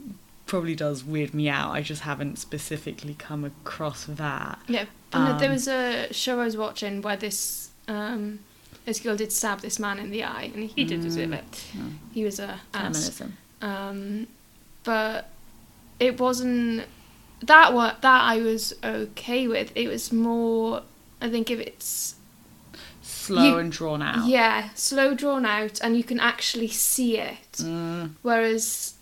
[0.46, 1.72] probably does weird me out.
[1.72, 4.60] I just haven't specifically come across that.
[4.68, 8.40] Yeah, and there Um, was a show I was watching where this um,
[8.86, 11.66] this girl did stab this man in the eye, and he did deserve it.
[11.78, 11.94] Mm.
[12.12, 13.10] He was a ass.
[13.10, 13.38] Feminism.
[13.62, 14.28] Um,
[14.90, 15.26] but
[16.00, 16.86] it wasn't
[17.42, 19.72] that what that I was okay with.
[19.76, 20.82] It was more,
[21.22, 22.16] I think, if it's
[23.02, 24.28] Slow You- and drawn out.
[24.28, 27.52] yeah slow drawn out and you can actually see it.
[27.58, 28.96] Mm, Whereas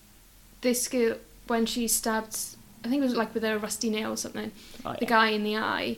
[0.62, 1.16] this girl,
[1.48, 2.36] when she stabbed,
[2.84, 4.52] I think it was like with a rusty nail or something,
[4.86, 5.98] oh, the guy in the eye,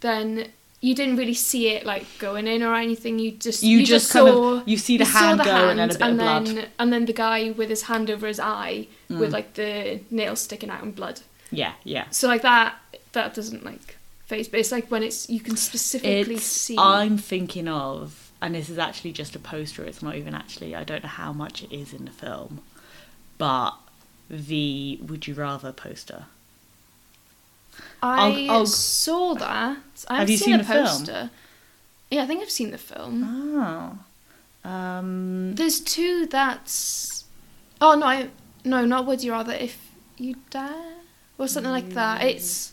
[0.00, 0.48] then
[0.80, 3.18] you didn't really see it like going in or anything.
[3.18, 5.68] You just You, you, just, saw kind of you see the you hand the go
[5.68, 6.46] and then a hand bit of blood.
[6.46, 9.32] then and then the guy with his hand over his eye with Mm.
[9.32, 11.20] like the nail sticking out and blood.
[11.50, 12.06] Yeah, yeah.
[12.10, 12.76] So like that
[13.12, 16.76] that doesn't like phase, but it's like when it's you can specifically It's see.
[16.78, 19.84] I'm thinking of, and this is actually just a poster.
[19.84, 20.74] It's not even actually.
[20.74, 22.60] I don't know how much it is in the film,
[23.36, 23.72] but
[24.30, 26.26] the Would You Rather poster.
[28.02, 29.76] I I'll- I'll- saw that.
[30.08, 30.86] I Have have you seen, seen the the film?
[30.86, 31.30] poster.
[32.10, 33.22] Yeah, I think I've seen the film.
[34.64, 37.24] Oh, um, There's two that's.
[37.80, 38.28] Oh no, I
[38.64, 40.94] no, not would you rather if you dare
[41.38, 42.22] or something like that.
[42.22, 42.72] It's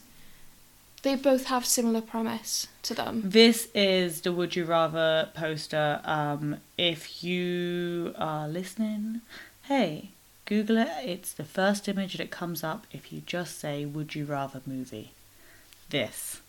[1.04, 3.22] they both have similar premise to them.
[3.24, 6.02] This is the Would You Rather poster.
[6.04, 9.22] Um, if you are listening,
[9.63, 10.10] hey,
[10.48, 10.90] Google it.
[11.04, 15.12] It's the first image that comes up if you just say Would You Rather movie.
[15.90, 16.42] This.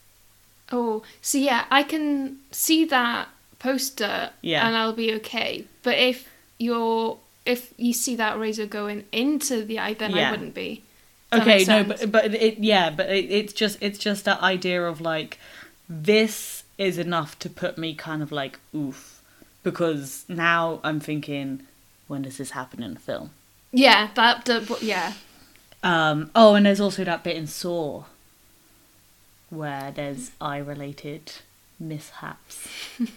[0.73, 4.67] Oh, so yeah, I can see that poster Yeah.
[4.67, 5.65] and I'll be okay.
[5.83, 10.29] But if you're if you see that razor going into the eye, then Yeah.
[10.29, 10.83] I wouldn't be.
[11.31, 14.83] That Okay, no, but but it yeah, but it, it's just it's just that idea
[14.87, 15.39] of like
[15.89, 19.23] this is enough to put me kind of like oof
[19.63, 21.63] because now I'm thinking
[22.07, 23.31] when does this happen in a film?
[23.73, 24.49] Yeah, that,
[24.83, 25.13] yeah.
[25.83, 28.05] Um, oh, and there's also that bit in Saw
[29.51, 31.33] where there's eye related
[31.79, 32.69] mishaps.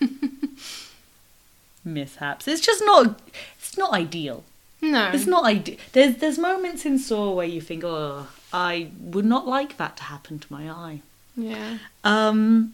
[1.83, 2.47] mishaps.
[2.47, 3.19] It's just not
[3.57, 4.43] it's not ideal.
[4.81, 5.11] No.
[5.13, 5.77] It's not ideal.
[5.93, 10.03] There's there's moments in Saw where you think, "Oh, I would not like that to
[10.03, 11.01] happen to my eye."
[11.35, 11.79] Yeah.
[12.03, 12.73] Um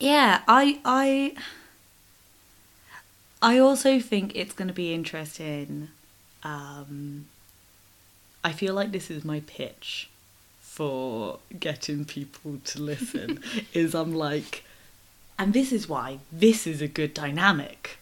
[0.00, 1.34] yeah, I I
[3.40, 5.88] I also think it's going to be interesting
[6.42, 7.26] um
[8.44, 10.08] I feel like this is my pitch
[10.60, 13.40] for getting people to listen
[13.74, 14.64] is I'm like
[15.38, 17.98] and this is why this is a good dynamic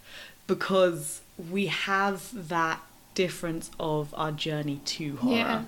[0.46, 1.20] because
[1.50, 2.80] we have that
[3.14, 5.62] difference of our journey to horror Yeah.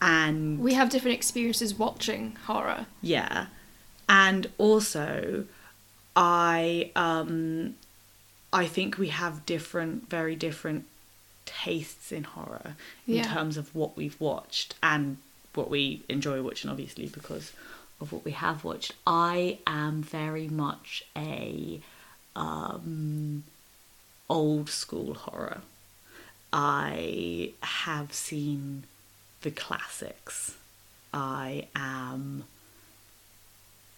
[0.00, 2.86] and We have different experiences watching horror.
[3.02, 3.46] yeah.
[4.08, 5.44] And also
[6.14, 7.74] I um
[8.56, 10.86] I think we have different very different
[11.44, 12.74] tastes in horror
[13.06, 13.34] in Yeah.
[13.34, 15.18] terms of what we've watched and
[15.54, 17.52] what we enjoy watching obviously because
[18.00, 18.92] of what we have watched.
[19.06, 21.80] I am very much a
[22.34, 23.44] um
[24.28, 25.60] old school horror.
[26.52, 28.84] I have seen
[29.42, 30.56] the classics.
[31.12, 32.44] I am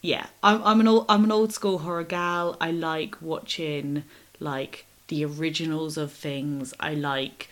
[0.03, 2.57] yeah, I'm I'm an old I'm an old school horror gal.
[2.61, 4.05] I like watching
[4.41, 6.75] like the originals of things.
[6.79, 7.49] I like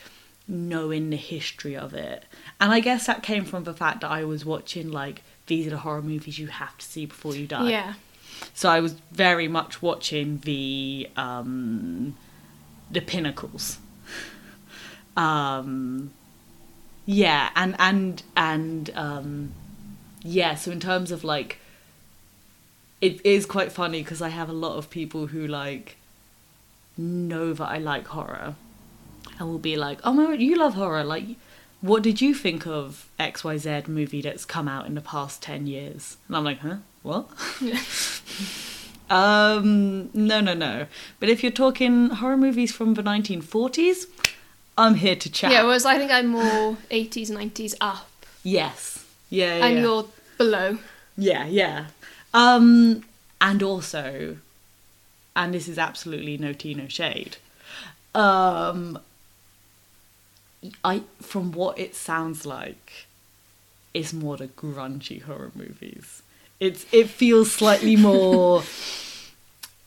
[0.48, 2.24] knowing the history of it.
[2.60, 5.70] And I guess that came from the fact that I was watching like these are
[5.70, 7.70] the horror movies you have to see before you die.
[7.70, 7.94] Yeah.
[8.54, 12.16] So I was very much watching the um
[12.90, 13.78] the pinnacles.
[15.16, 16.10] Um
[17.06, 19.52] yeah, and and and um
[20.22, 21.58] yeah, so in terms of like
[23.00, 25.96] it is quite funny because I have a lot of people who like
[26.96, 28.54] know that I like horror
[29.38, 31.04] and will be like, "Oh my god, you love horror.
[31.04, 31.24] Like
[31.80, 36.16] what did you think of XYZ movie that's come out in the past 10 years?"
[36.28, 36.76] And I'm like, "Huh?
[37.02, 37.28] What?"
[39.08, 40.86] Um, no, no, no.
[41.20, 44.06] But if you're talking horror movies from the 1940s,
[44.76, 45.52] I'm here to chat.
[45.52, 48.08] Yeah, whereas I think I'm more 80s, 90s up.
[48.42, 49.04] yes.
[49.28, 49.66] Yeah, yeah.
[49.66, 49.82] And yeah.
[49.82, 50.04] you're
[50.38, 50.78] below.
[51.16, 51.86] Yeah, yeah.
[52.32, 53.02] Um,
[53.40, 54.36] and also,
[55.36, 57.36] and this is absolutely no tea, no shade.
[58.14, 58.98] Um,
[60.82, 63.06] I from what it sounds like,
[63.94, 66.22] it's more the grungy horror movies.
[66.58, 68.64] It's it feels slightly more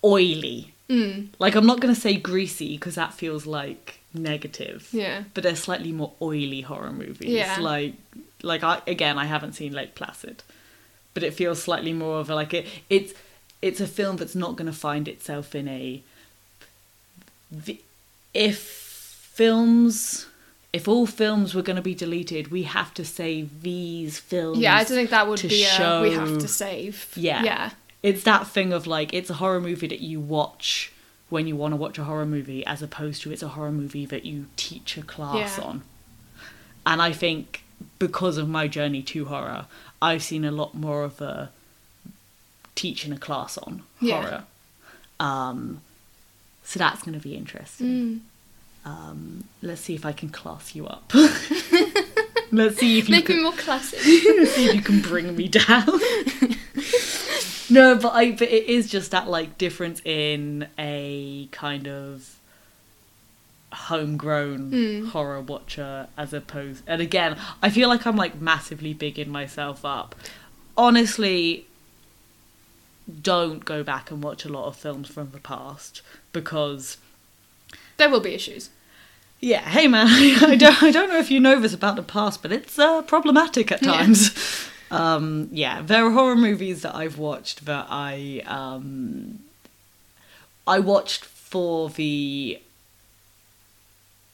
[0.04, 0.74] oily.
[0.88, 1.30] Mm.
[1.40, 4.88] Like I'm not gonna say greasy because that feels like negative.
[4.92, 5.24] Yeah.
[5.34, 7.30] But they're slightly more oily horror movies.
[7.30, 7.58] Yeah.
[7.60, 7.96] Like
[8.44, 10.44] like I again I haven't seen Lake Placid.
[11.16, 13.14] But it feels slightly more of a like it it's
[13.62, 16.02] it's a film that's not gonna find itself in a
[17.52, 17.80] the,
[18.34, 20.28] if films
[20.72, 24.60] if all films were going to be deleted, we have to save these films.
[24.60, 27.12] Yeah, I don't think that would to be a we have to save.
[27.16, 27.44] Yeah.
[27.44, 27.70] Yeah.
[28.04, 30.94] It's that thing of like it's a horror movie that you watch
[31.30, 34.06] when you want to watch a horror movie, as opposed to it's a horror movie
[34.06, 35.64] that you teach a class Yeah.
[35.64, 35.82] on.
[36.86, 37.64] And I think
[37.98, 39.66] because of my journey to horror,
[40.02, 41.52] I've seen a lot more of a
[42.80, 44.22] teaching a class on Yeah.
[44.22, 44.44] horror.
[45.20, 45.82] Um,
[46.64, 47.88] so that's going to be interesting.
[47.88, 48.20] Mm.
[48.90, 51.12] Um, let's see if I can class you up.
[52.52, 54.00] let's see if you Make can me more classic.
[54.02, 54.18] see
[54.70, 55.86] if you can bring me down.
[57.70, 62.36] no, but I but it is just that like difference in a kind of
[63.72, 65.10] homegrown Mm.
[65.10, 70.16] horror watcher as opposed and again, I feel like I'm like massively bigging myself up.
[70.78, 71.66] Honestly,
[73.22, 76.02] don't go back and watch a lot of films from the past
[76.34, 76.98] because
[77.98, 78.70] there will be issues.
[79.42, 80.08] yeah, hey man,
[80.44, 83.02] I don't, I don't know if you know this about the past, but it's uh,
[83.04, 83.92] problematic at Yeah.
[83.92, 84.70] times.
[84.92, 89.38] Um, yeah, there are horror movies that I've watched that I um,
[90.66, 92.60] I watched for the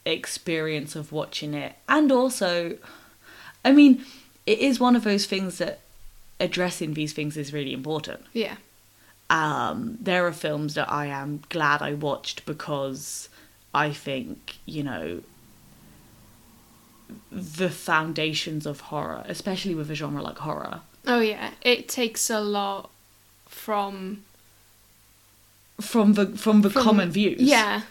[0.05, 2.77] experience of watching it, and also,
[3.63, 4.05] I mean,
[4.45, 5.79] it is one of those things that
[6.39, 8.55] addressing these things is really important Yeah.
[9.29, 13.27] Um, there are films that I am glad I watched because
[13.73, 15.21] I think, you know,
[17.31, 21.51] the foundations of horror, especially with a genre like horror, Oh yeah.
[21.61, 22.89] It takes a lot
[23.47, 24.23] from
[25.79, 27.39] from the from the From- common views.
[27.41, 27.81] yeah,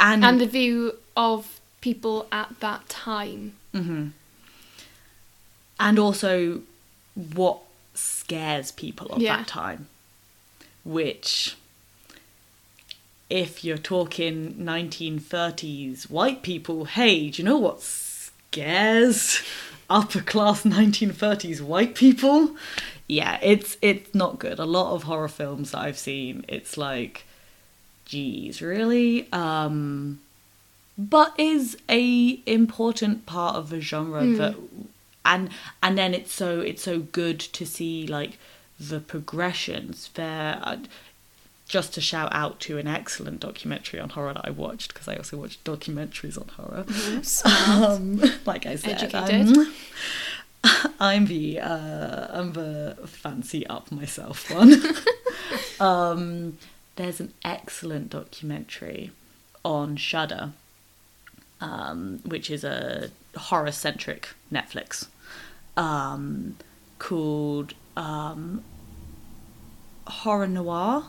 [0.00, 3.54] And, and the view of people at that time.
[3.74, 4.12] Mhm.
[5.80, 6.60] and also
[7.14, 7.58] what
[7.94, 9.38] scares people of Yeah.
[9.38, 9.88] that time.
[10.84, 11.56] Which
[13.30, 19.42] if you're talking 1930s white people, hey, do you know what scares
[19.92, 22.56] upper class 1930s white people.
[23.06, 24.58] Yeah, it's it's not good.
[24.58, 27.24] A lot of horror films that I've seen, it's like,
[28.06, 29.30] geez, really?
[29.32, 30.20] Um,
[30.96, 34.56] but is a important part of the genre that,
[35.24, 35.50] and
[35.82, 38.38] and then it's so it's so good to see like
[38.88, 40.78] the progressions there.
[41.68, 45.16] Just to shout out to an excellent documentary on horror that I watched because I
[45.16, 46.84] also watch documentaries on horror.
[47.72, 49.56] Um, like I said, Educated.
[49.56, 49.72] I'm,
[51.00, 54.74] I'm the uh, I'm the fancy up myself one.
[55.80, 56.58] um,
[56.96, 59.10] there's an excellent documentary
[59.64, 60.52] on Shudder,
[61.60, 65.06] um, which is a horror centric Netflix,
[65.76, 66.56] um,
[66.98, 68.62] called um,
[70.06, 71.04] Horror Noir.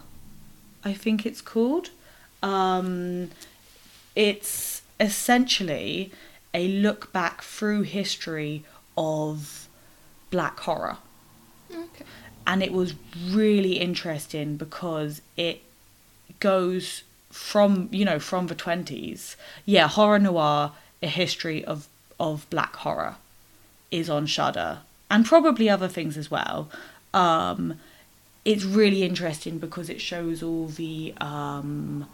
[0.84, 1.90] I think it's called.
[2.42, 3.32] Um,
[4.16, 6.12] it's essentially
[6.54, 8.64] a look back through history
[8.98, 9.68] of
[10.30, 10.98] black horror
[11.74, 12.06] Okay.
[12.46, 12.94] and it was
[13.32, 15.62] really interesting because it
[16.40, 19.36] goes from you know from the 20s
[19.66, 20.72] yeah horror noir
[21.02, 21.88] a history of
[22.20, 23.16] of black horror
[23.90, 24.80] is on shudder
[25.10, 26.70] and probably other things as well
[27.14, 27.80] um
[28.46, 32.08] it's really interesting because it shows all the um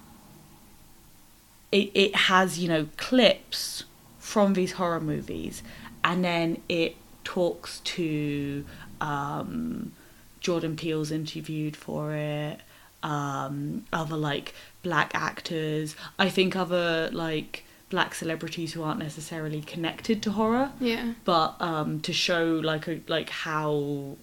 [1.72, 3.84] it, it has you know clips
[4.18, 5.64] from these horror movies
[6.04, 8.66] and then it talks to
[9.02, 9.92] um
[10.40, 12.60] jordan peele's interviewed for it
[13.04, 14.54] um other like
[14.84, 21.14] black actors i think other like black celebrities who aren't necessarily connected to horror Yeah.
[21.26, 24.16] but um to show like a like how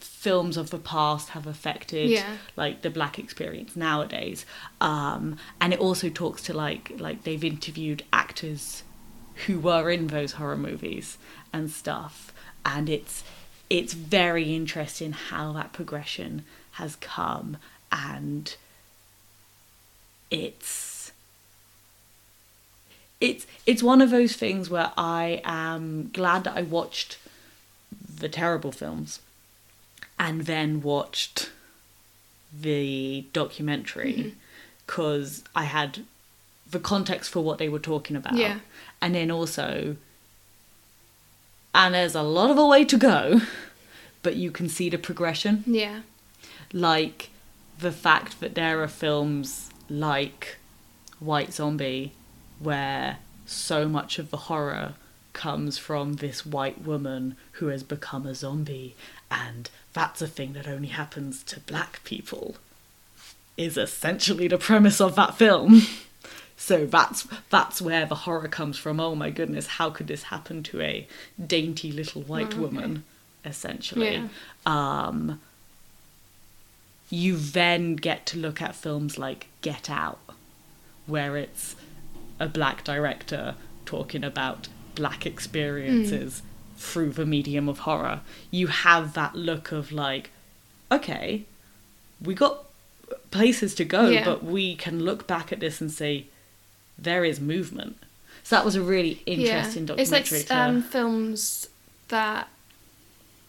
[0.00, 2.36] films of the past have affected Yeah.
[2.56, 4.44] like the black experience nowadays.
[4.80, 8.82] Um and it also talks to like like they've interviewed actors
[9.46, 11.16] who were in those horror movies
[11.52, 12.32] and stuff.
[12.64, 13.24] And it's
[13.68, 17.56] it's very interesting how that progression has come.
[17.92, 18.54] And
[20.30, 21.12] it's
[23.20, 27.18] it's it's one of those things where I am glad that I watched
[28.18, 29.20] the terrible films
[30.20, 31.50] and then watched
[32.52, 34.28] the documentary mm-hmm.
[34.86, 36.04] because I had
[36.70, 38.36] the context for what they were talking about.
[38.36, 38.58] Yeah.
[39.00, 39.96] And then also,
[41.74, 43.40] and there's a lot of a way to go,
[44.22, 45.64] but you can see the progression.
[45.66, 46.00] Yeah.
[46.70, 47.30] Like
[47.78, 50.58] the fact that there are films like
[51.18, 52.12] White Zombie
[52.58, 53.16] where
[53.46, 54.92] so much of the horror
[55.32, 58.94] comes from this white woman who has become a zombie
[59.30, 62.56] and that's a thing that only happens to black people
[63.56, 65.82] is essentially the premise of that film
[66.56, 70.62] so that's that's where the horror comes from oh my goodness how could this happen
[70.62, 71.06] to a
[71.44, 72.58] dainty little white Oh, okay.
[72.58, 73.04] woman
[73.44, 74.28] essentially Yeah.
[74.66, 75.40] um
[77.08, 80.20] you then get to look at films like Get Out
[81.06, 81.74] where it's
[82.38, 86.42] a black director talking about black experiences
[86.80, 88.20] through the medium of horror.
[88.50, 90.30] You have that look of like,
[90.90, 91.44] okay,
[92.22, 92.64] we got
[93.30, 94.24] places to go, Yeah.
[94.24, 96.26] but we can look back at this and say
[96.98, 97.96] there is movement.
[98.42, 99.94] So that was a really interesting yeah.
[99.98, 100.38] It's documentary.
[100.40, 101.68] like um, films
[102.08, 102.48] that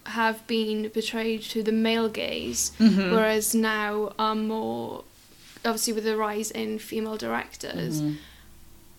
[0.07, 3.11] have been betrayed to the male gaze, Mhm.
[3.11, 5.03] whereas now are more,
[5.63, 8.17] obviously with the rise in female directors, Mhm.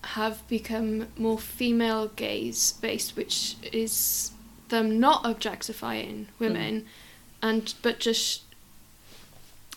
[0.05, 4.33] Have become more female gaze based, which is
[4.69, 6.45] them not objectifying hmm.
[6.45, 6.87] women,
[7.41, 8.43] and but just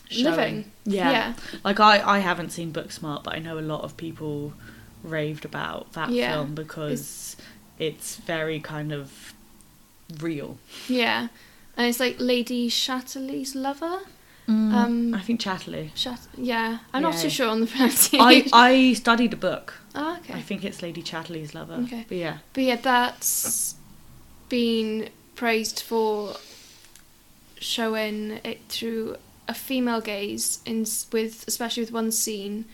[0.08, 0.24] Showing.
[0.24, 0.70] living.
[0.84, 1.10] Yeah.
[1.10, 1.34] Yeah.
[1.64, 4.52] Like I, I haven't seen Booksmart, but I know a lot of people
[5.02, 6.32] raved about that Yeah.
[6.32, 7.36] film because
[7.78, 9.34] it's very kind of
[10.20, 10.58] real.
[10.88, 11.28] Yeah,
[11.76, 14.00] and it's like Lady Chatterley's lover.
[14.48, 15.90] Um, I think Chatterley.
[15.96, 17.22] Shat- yeah, I'm not Yeah.
[17.22, 18.20] too sure on the pronunciation.
[18.24, 19.74] I, I studied a book.
[19.94, 21.74] oh, I think it's Lady Chatterley's lover.
[21.84, 22.04] Okay.
[22.08, 22.38] But yeah.
[22.52, 23.74] But yeah, that's
[24.48, 26.36] been praised for
[27.58, 29.16] showing it through
[29.48, 32.64] a female gaze, in with especially with one scene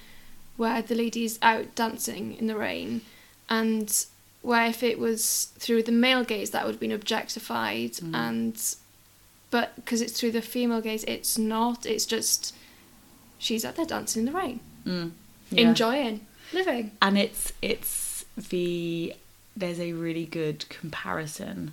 [0.57, 3.01] where the lady's out dancing in the rain,
[3.49, 4.05] and
[4.43, 8.15] where if it was through the male gaze that would have been objectified, Mm.
[8.15, 8.75] and
[9.53, 11.87] but because it's through the female gaze, it's not.
[11.87, 12.55] It's just
[13.39, 15.13] she's out there dancing in the rain, Mm.
[15.51, 15.69] Yeah.
[15.69, 16.91] enjoying living.
[17.01, 19.15] and it's it's the
[19.57, 21.73] there's a really good comparison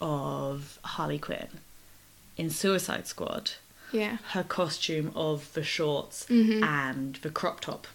[0.00, 1.48] of Harley Quinn
[2.36, 3.52] in Suicide Squad
[3.92, 4.18] Yeah.
[4.34, 6.62] her costume of the shorts Mhm.
[6.64, 7.86] and the crop top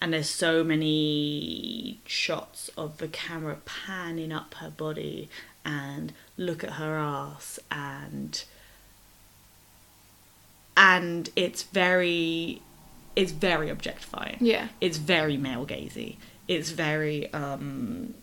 [0.00, 5.28] and there's so many shots of the camera panning up her body
[5.64, 8.44] and look at her ass and
[10.80, 12.62] and it's very
[13.14, 14.68] it's very objectifying Yeah.
[14.80, 16.16] it's very male gazy
[16.48, 18.14] it's very um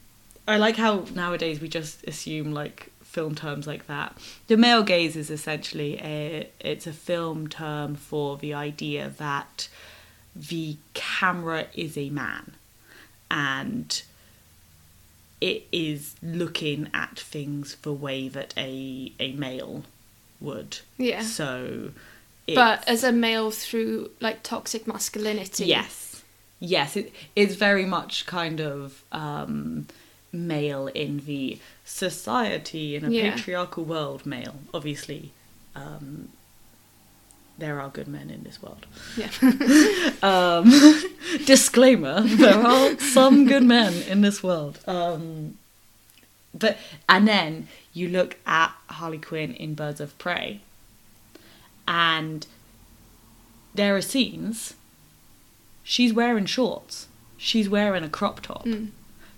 [0.48, 5.16] i like how nowadays we just assume like film terms like that the male gaze
[5.16, 9.70] is essentially a it's a film term for the idea that
[10.36, 12.54] the camera is a man
[13.30, 14.02] and
[15.40, 19.84] it is looking at things the way that a a male
[20.42, 21.22] would Yeah.
[21.24, 21.92] so
[22.56, 25.66] But as a male through like toxic masculinity.
[25.66, 26.24] Yes.
[26.60, 26.98] Yes,
[27.36, 29.88] it's very much kind of um,
[30.32, 33.36] male in the society in a Yeah.
[33.36, 34.56] patriarchal world, male.
[34.74, 35.32] Obviously,
[35.76, 36.30] um,
[37.60, 38.86] there are good men in this world.
[39.16, 39.30] Yeah.
[40.24, 40.72] Um,
[41.46, 44.80] disclaimer: there are some good men in this world.
[44.88, 45.58] Um,
[46.58, 46.78] but
[47.08, 50.62] and then you look at Harley Quinn in Birds of Prey,
[51.88, 52.46] and
[53.74, 54.74] there are scenes.
[55.84, 57.08] She's wearing shorts.
[57.38, 58.66] She's wearing a crop top.
[58.66, 58.90] Mm.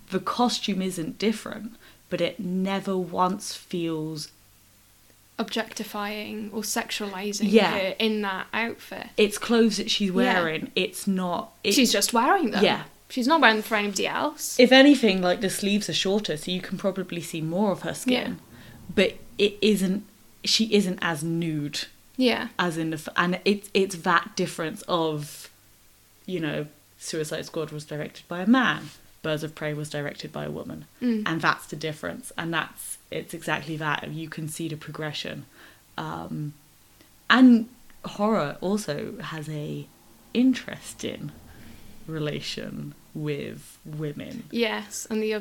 [0.10, 1.74] The costume isn't different,
[2.10, 4.30] but it never once feels
[5.38, 7.72] Objectifying or sexualizing Yeah.
[7.72, 9.08] her in that outfit.
[9.16, 10.14] it's clothes that she's Yeah.
[10.16, 10.72] wearing.
[10.76, 11.54] It's not.
[11.64, 12.62] It, She's just wearing them.
[12.64, 12.84] Yeah.
[13.10, 14.60] She's not wearing them for anybody else.
[14.60, 17.94] if anything, like the sleeves are shorter, so you can probably see more of her
[17.94, 18.40] skin.
[18.94, 20.04] But it isn't.
[20.44, 21.86] She isn't as nude
[22.28, 22.44] yeah.
[22.58, 25.50] as in the and it's it's that difference of,
[26.26, 26.60] you know,
[27.00, 28.82] Suicide Squad was directed by a man,
[29.24, 31.24] Birds of Prey was directed by a woman, Mm.
[31.26, 34.00] and that's the difference, and that's it's exactly that.
[34.22, 35.46] You can see the progression,
[35.98, 36.54] um,
[37.30, 37.68] and
[38.06, 38.96] horror also
[39.34, 39.86] has a
[40.34, 41.32] interesting
[42.08, 44.44] relation with women.
[44.52, 45.34] Yes, and the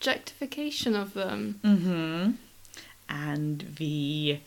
[0.00, 1.60] objectification of them.
[1.64, 2.30] Mm-hmm.
[3.10, 4.38] And the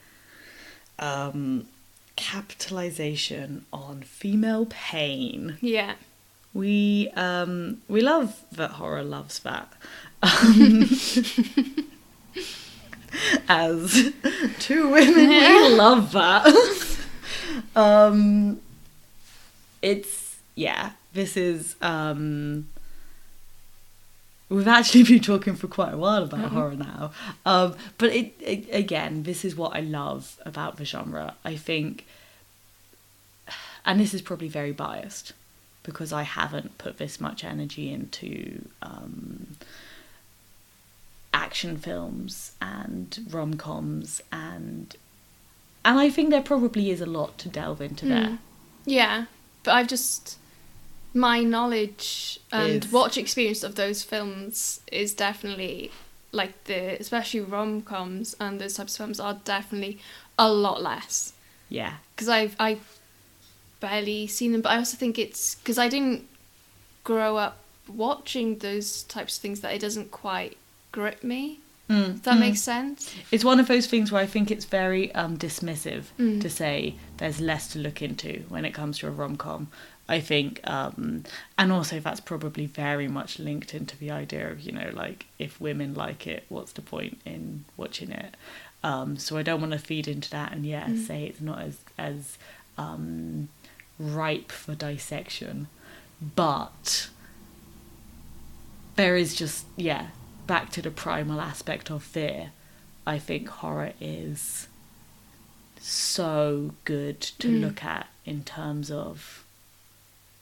[1.02, 1.68] um,
[2.16, 5.58] capitalization on female pain.
[5.60, 5.95] Yeah.
[6.54, 9.72] We um, we love that horror loves that.
[10.24, 10.84] Um,
[13.49, 14.14] as
[14.60, 16.97] two women, we love that.
[17.76, 18.62] um,
[19.82, 20.91] it's yeah.
[21.14, 22.68] This is um,
[24.52, 26.49] we've actually been talking for quite a while about Mhm.
[26.49, 27.12] horror now.
[27.45, 31.36] Um, but it, it again, this is what I love about the genre.
[31.43, 32.06] I think,
[33.86, 35.34] and this is probably very biased
[35.84, 39.56] because I haven't put this much energy into um,
[41.34, 44.95] action films and rom coms and
[45.84, 48.24] and I think there probably is a lot to delve into there.
[48.26, 48.38] Mm.
[48.86, 49.26] Yeah,
[49.64, 50.38] but I've just
[51.14, 55.91] my knowledge and Is- watch experience of those films is definitely
[56.32, 59.99] like the especially rom coms and those types of films are definitely
[60.39, 61.34] a lot less
[61.70, 61.95] Yeah.
[62.16, 62.78] because I've I
[63.80, 66.28] barely seen them, but I also think it's because I didn't
[67.03, 67.57] grow up
[67.88, 70.57] watching those types of things that it doesn't quite
[70.91, 71.59] grip me.
[71.89, 72.39] Mm, that mm.
[72.39, 73.14] makes sense.
[73.32, 76.39] It's one of those things where I think it's very um, dismissive Mm.
[76.41, 79.68] to say there's less to look into when it comes to a rom com.
[80.12, 81.24] I think, um,
[81.57, 85.62] and also that's probably very much linked into the idea of, you know, like if
[85.62, 88.36] women like it, what's the point in watching it?
[88.84, 91.07] Um, so I don't want to feed into that and, yeah, Mm.
[91.07, 92.38] say it's not as, as
[92.78, 93.47] um,
[93.97, 95.68] ripe for dissection.
[96.36, 97.07] But
[98.97, 100.07] there is just, yeah,
[100.45, 102.51] back to the primal aspect of fear.
[103.07, 104.68] I think horror is
[105.80, 107.62] so good to Mm.
[107.62, 109.45] look at in terms of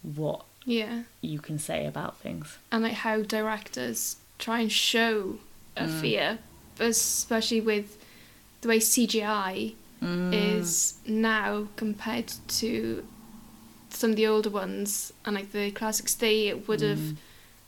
[0.01, 2.57] what Yeah, you can say about things.
[2.71, 5.39] and like how directors try and show
[5.75, 6.01] a Mm.
[6.01, 6.39] fear,
[6.79, 7.97] especially with
[8.61, 10.33] the way CGI Mm.
[10.33, 13.05] is now compared to
[13.89, 16.13] some of the older ones and like the classics.
[16.13, 17.15] They would have Mm.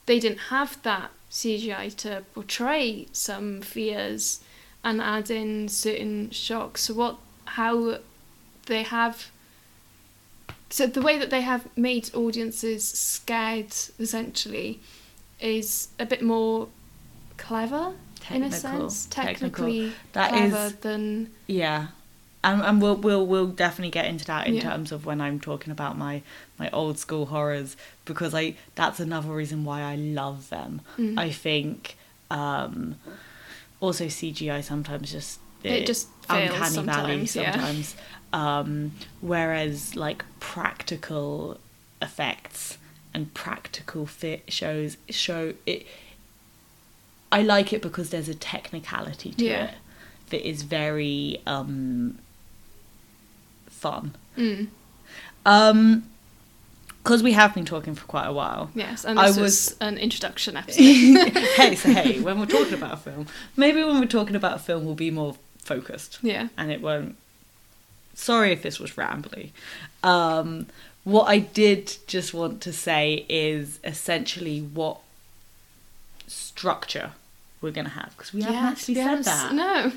[0.07, 4.41] they didn't have that CGI to portray some fears
[4.83, 6.83] and add in certain shocks.
[6.83, 7.99] So what how
[8.65, 9.31] they have
[10.71, 14.79] so the way that they have made audiences scared essentially
[15.39, 16.67] is a bit more
[17.37, 17.93] clever
[18.29, 19.49] in a Technical, sense, technical.
[19.49, 21.87] technically That clever is- than Yeah.
[22.43, 24.61] And, and we'll we'll we'll definitely get into that in Yeah.
[24.61, 26.23] terms of when I'm talking about my
[26.57, 30.81] my old school horrors because I that's another reason why I love them.
[30.97, 31.19] Mm.
[31.19, 31.97] I think
[32.31, 32.95] um
[33.79, 37.51] also CGI sometimes just It just fails uncanny valley sometimes, yeah.
[37.51, 37.95] sometimes.
[38.33, 41.59] Um whereas like practical
[42.01, 42.77] effects
[43.13, 45.85] and practical fit shows show it.
[47.31, 49.63] I like it because there's a technicality to Yeah.
[49.65, 49.73] it
[50.31, 52.17] that is very um,
[53.69, 54.15] fun.
[54.37, 54.67] Mm.
[55.45, 56.03] Um,
[57.03, 58.69] because we have been talking for quite a while.
[58.75, 60.81] Yes, and I this was- was an introduction episode.
[60.81, 63.27] hey, so hey, when we're talking about a film,
[63.57, 66.19] maybe when we're talking about a film, we'll be more focused.
[66.21, 66.49] yeah.
[66.57, 67.15] and it won't.
[68.13, 69.51] Sorry if this was rambly.
[70.03, 70.67] Um,
[71.03, 74.99] what I did just want to say is essentially what
[76.27, 77.11] structure
[77.61, 79.53] we're going to have because we haven't actually we said that.
[79.53, 79.91] No.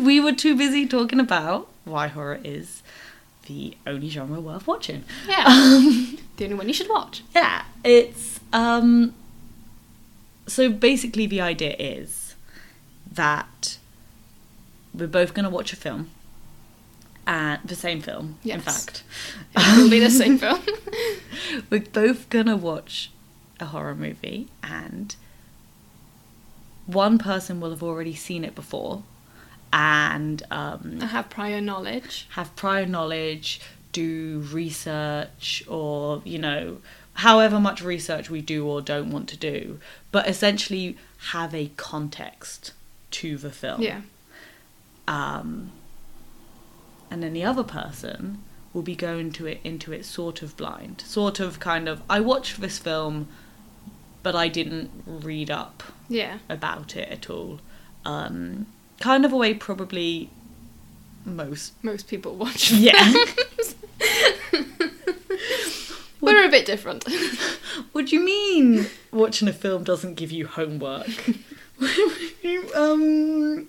[0.00, 2.82] we were too busy talking about why horror is
[3.46, 5.04] the only genre worth watching.
[5.28, 5.44] Yeah.
[5.48, 7.22] Um, the only one you should watch.
[7.34, 9.14] yeah, it's um
[10.46, 12.34] so basically the idea is
[13.10, 13.78] that
[14.92, 16.10] we're both going to watch a film
[17.26, 19.02] and the same film in fact.
[19.56, 20.60] It will be the same film.
[21.70, 23.10] we're both going to watch
[23.60, 25.14] a horror movie and
[26.86, 29.02] one person will have already seen it before
[29.72, 32.26] and um have prior knowledge.
[32.30, 33.60] have prior knowledge,
[33.92, 36.78] do research, or, you know,
[37.14, 39.78] however much research we do or don't want to do,
[40.12, 40.96] but essentially
[41.30, 42.72] have a context
[43.12, 43.80] to the film.
[43.80, 44.02] Yeah.
[45.08, 45.72] Um,
[47.14, 48.42] and then the other person
[48.72, 52.02] will be going to it into it sort of blind, sort of kind of.
[52.10, 53.28] I watched this film,
[54.24, 56.38] but I didn't read up Yeah.
[56.48, 57.60] about it at all.
[58.04, 58.66] Um,
[58.98, 60.28] kind of a way probably
[61.24, 62.72] most Most people watch.
[62.72, 63.14] Yeah.
[66.20, 67.06] We're a bit different.
[67.92, 71.06] What do you mean watching a film doesn't give you homework?
[72.76, 73.68] um,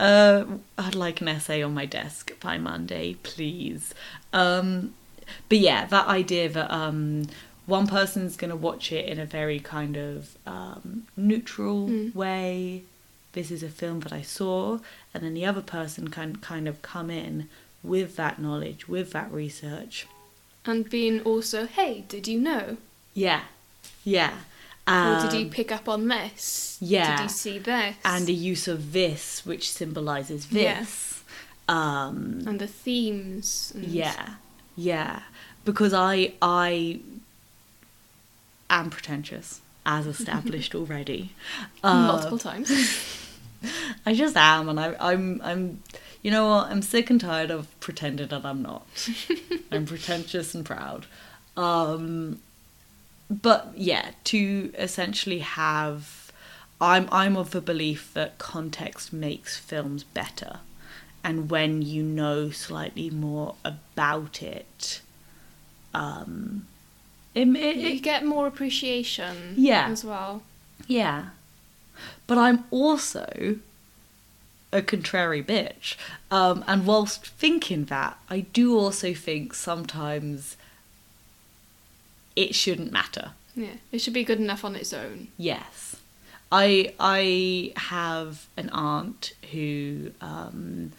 [0.00, 0.44] uh,
[0.78, 3.94] I'd like an essay on my desk by Monday, please.
[4.32, 4.94] Um,
[5.48, 7.26] but yeah, that idea that um,
[7.66, 12.14] one person's going to watch it in a very kind of um, neutral Mm.
[12.14, 12.82] way.
[13.32, 14.80] This is a film that I saw,
[15.14, 17.48] and then the other person can kind of come in
[17.82, 20.06] with that knowledge, with that research.
[20.66, 22.76] and being also, hey, did you know?
[23.14, 23.42] Yeah,
[24.04, 24.32] yeah.
[24.90, 26.76] Or did you Um, pick up on this?
[26.80, 27.16] yeah.
[27.16, 27.96] Did you see this?
[28.04, 30.80] and the use of this, which symbolizes Yeah.
[30.80, 31.22] this.
[31.68, 33.72] Um, and the themes.
[33.74, 34.34] And yeah,
[34.76, 35.22] yeah.
[35.64, 36.98] Because I I
[38.68, 41.32] am pretentious, as established already.
[41.82, 42.70] Uh, Multiple times.
[44.06, 45.82] I just am, and I, I'm I'm.
[46.22, 46.66] You know what?
[46.70, 48.86] I'm sick and tired of pretending that I'm not.
[49.72, 51.06] I'm pretentious and proud.
[51.56, 52.40] Um,
[53.30, 56.32] but yeah, to essentially have,
[56.80, 60.58] I'm I'm of the belief that context makes films better,
[61.22, 65.00] and when you know slightly more about it,
[65.94, 66.66] um,
[67.34, 69.54] it, it, you get more appreciation.
[69.56, 69.88] Yeah.
[69.88, 70.42] As well.
[70.86, 71.26] yeah.
[72.26, 73.58] But I'm also
[74.72, 75.96] a contrary bitch.
[76.30, 80.56] Um, and whilst thinking that, I do also think sometimes
[82.36, 83.32] it shouldn't matter.
[83.54, 83.74] Yeah.
[83.92, 85.28] It should be good enough on its own.
[85.36, 85.96] Yes.
[86.52, 90.92] I I have an aunt who um,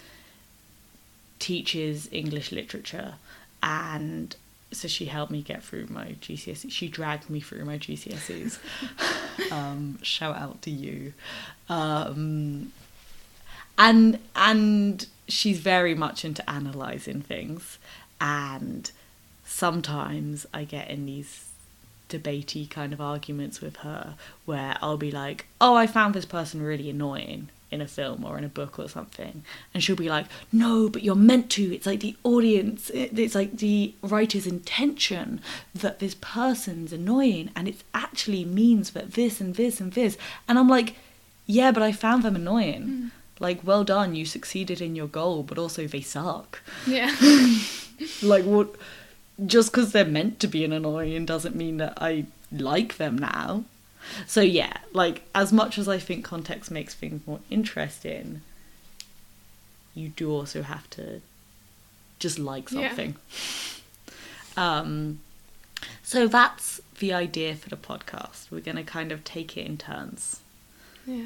[1.40, 3.16] teaches English literature
[3.62, 4.36] and
[4.72, 6.72] so she helped me get through my GCSE.
[6.72, 8.58] She dragged me through my GCSEs.
[9.52, 11.14] um, shout out to you.
[11.68, 12.72] Um,
[13.78, 17.80] and and she's very much into analyzing things
[18.20, 18.92] and
[19.52, 21.46] sometimes I get in these
[22.10, 26.62] debatey kind of arguments with her where I'll be like, "Oh, I found this person
[26.62, 29.44] really annoying in a film or in a book or something,"
[29.74, 31.74] and she'll be like, "No, but you're meant to.
[31.76, 32.90] It's like the audience.
[32.94, 35.42] It's like the writer's intention
[35.76, 40.58] that this person's annoying, and it actually means that this and this and this." And
[40.58, 40.96] I'm like,
[41.46, 43.08] "Yeah, but I found them annoying." Hmm.
[43.40, 46.62] Like, well done, you succeeded in your goal, but also they suck.
[46.86, 47.12] Yeah.
[48.24, 48.76] Like, what?
[49.46, 53.64] Just because they're meant to be an annoying doesn't mean that I like them now.
[54.28, 58.42] So, yeah, like, as much as I think context makes things more interesting,
[59.94, 61.22] you do also have to
[62.20, 63.16] just like something.
[64.58, 64.80] Yeah.
[64.80, 65.20] Um,
[66.04, 68.52] so, that's the idea for the podcast.
[68.52, 70.42] We're going to kind of take it in turns
[71.06, 71.26] yeah.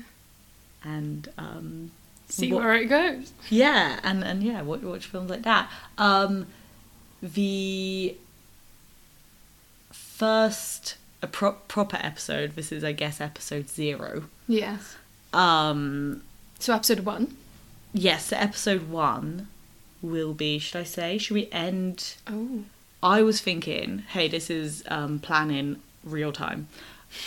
[0.83, 1.91] and um,
[2.29, 3.31] See What- where it goes.
[3.49, 5.69] yeah, and and yeah, watch, watch films like that.
[5.97, 6.47] Um,
[7.21, 8.15] the
[9.91, 12.55] first a pro- proper episode.
[12.55, 14.25] This is, I guess, episode zero.
[14.47, 14.95] Yes.
[15.33, 16.21] Um,
[16.59, 17.35] So episode one.
[17.93, 19.47] yes, so episode one
[20.01, 20.59] will be.
[20.59, 21.17] Should I say?
[21.17, 22.63] Should we end Oh.
[23.03, 26.67] I was thinking, hey, this is um, planning real time.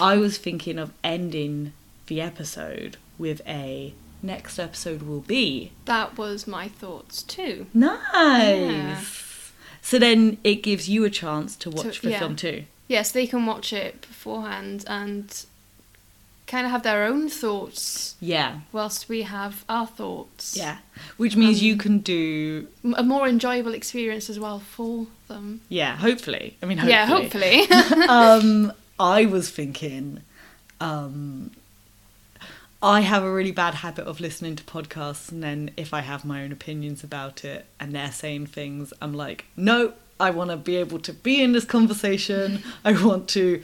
[0.01, 1.73] I was thinking of ending
[2.07, 7.67] the episode with a next episode will be That was my thoughts too.
[7.75, 8.59] nice.
[8.59, 9.01] Yeah.
[9.89, 12.19] So then it gives you a chance to watch the yeah.
[12.19, 12.65] film too.
[12.89, 15.47] Yes, they can watch it beforehand and
[16.47, 20.55] kind of have their own thoughts Yeah, whilst we have our thoughts.
[20.55, 20.77] yeah.
[21.17, 22.67] Which means Um, you can do
[22.97, 25.63] a more enjoyable experience as well for them.
[25.71, 25.97] yeah.
[25.97, 26.93] Hopefully, I mean, hopefully.
[26.93, 28.07] Yeah, hopefully.
[28.09, 30.21] um, I was thinking,
[30.83, 31.53] um,
[32.83, 36.25] I have a really bad habit of listening to podcasts, and then if I have
[36.25, 40.57] my own opinions about it and they're saying things, I'm like, no, I want to
[40.57, 42.63] be able to be in this conversation.
[42.85, 43.63] I want to.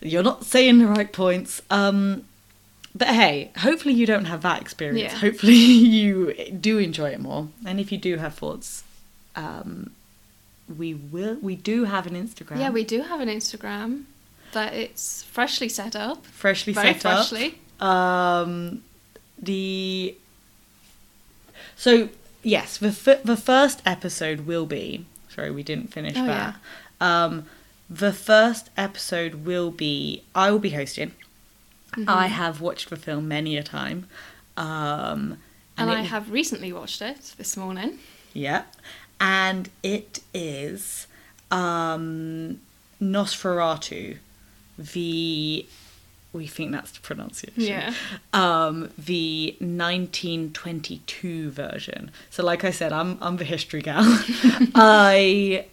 [0.00, 1.62] You're not saying the right points.
[1.70, 2.24] Um,
[2.94, 5.12] but hey, hopefully you don't have that experience.
[5.12, 5.18] Yeah.
[5.18, 7.48] Hopefully you do enjoy it more.
[7.66, 8.84] And if you do have thoughts,
[9.34, 9.90] um,
[10.76, 11.36] we will.
[11.36, 12.60] We do have an Instagram.
[12.60, 14.04] yeah, we do have an Instagram
[14.52, 16.24] but it's freshly set up.
[16.26, 17.26] freshly Very set up.
[17.82, 18.82] Um,
[19.40, 20.14] the
[21.76, 22.08] so
[22.42, 25.04] yes, the f- the first episode will be.
[25.28, 26.56] Sorry, we didn't finish Oh, that.
[27.00, 27.46] Um,
[27.90, 30.22] the first episode will be.
[30.34, 31.12] I will be hosting.
[31.92, 32.08] Mm-hmm.
[32.08, 34.06] I have watched the film many a time.
[34.56, 35.38] Um,
[35.76, 37.98] And I it- have recently watched it this morning.
[38.32, 38.62] Yeah.
[39.20, 41.06] And it is
[41.50, 42.60] um,
[43.00, 44.18] Nosferatu,
[44.78, 45.66] the.
[46.32, 47.62] We think that's the pronunciation.
[47.62, 47.94] Yeah.
[48.32, 52.10] Um, the 1922 version.
[52.30, 54.02] So, like I said, I'm I'm the history gal.
[54.74, 55.66] I.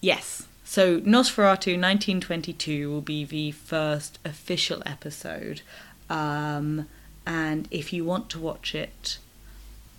[0.00, 0.46] Yes.
[0.64, 5.62] So, Nosferatu 1922 will be the first official episode.
[6.08, 6.88] Um,
[7.26, 9.18] and if you want to watch it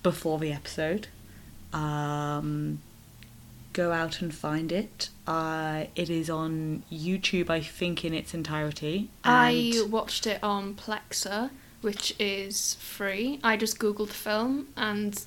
[0.01, 1.07] before the episode,
[1.73, 2.81] um,
[3.79, 5.09] go out and find it.
[5.25, 9.09] Uh, it is on YouTube, I think, in its entirety.
[9.23, 11.49] I watched it on Plexa,
[11.79, 13.39] which is free.
[13.41, 15.23] I just googled the film and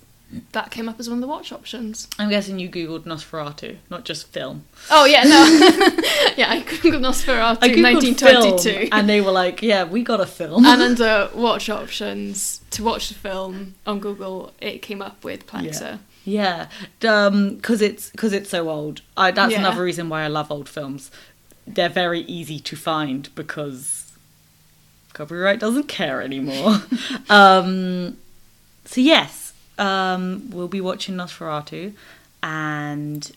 [0.52, 2.08] that came up as one of the watch options.
[2.18, 4.64] I'm guessing you googled Nosferatu, not just film.
[4.90, 5.44] Oh yeah, no.
[6.36, 8.70] yeah, I googled Nosferatu I googled 1922.
[8.70, 12.82] film, and they were like, "Yeah, we got a film." and under watch options to
[12.82, 15.80] watch the film on Google, it came up with Plexa.
[15.80, 19.02] Yeah, because it's because it's so old.
[19.16, 19.60] I, that's Yeah.
[19.60, 21.10] another reason why I love old films.
[21.66, 24.12] They're very easy to find because
[25.12, 26.82] copyright doesn't care anymore.
[27.30, 28.16] um,
[28.84, 31.92] so yes, um, we'll be watching Nosferatu,
[32.42, 33.30] and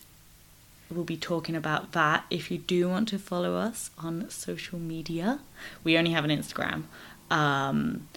[0.90, 2.24] we'll be talking about that.
[2.30, 5.38] If you do want to follow us on social media,
[5.84, 6.84] we only have an Instagram.
[7.30, 8.08] Um,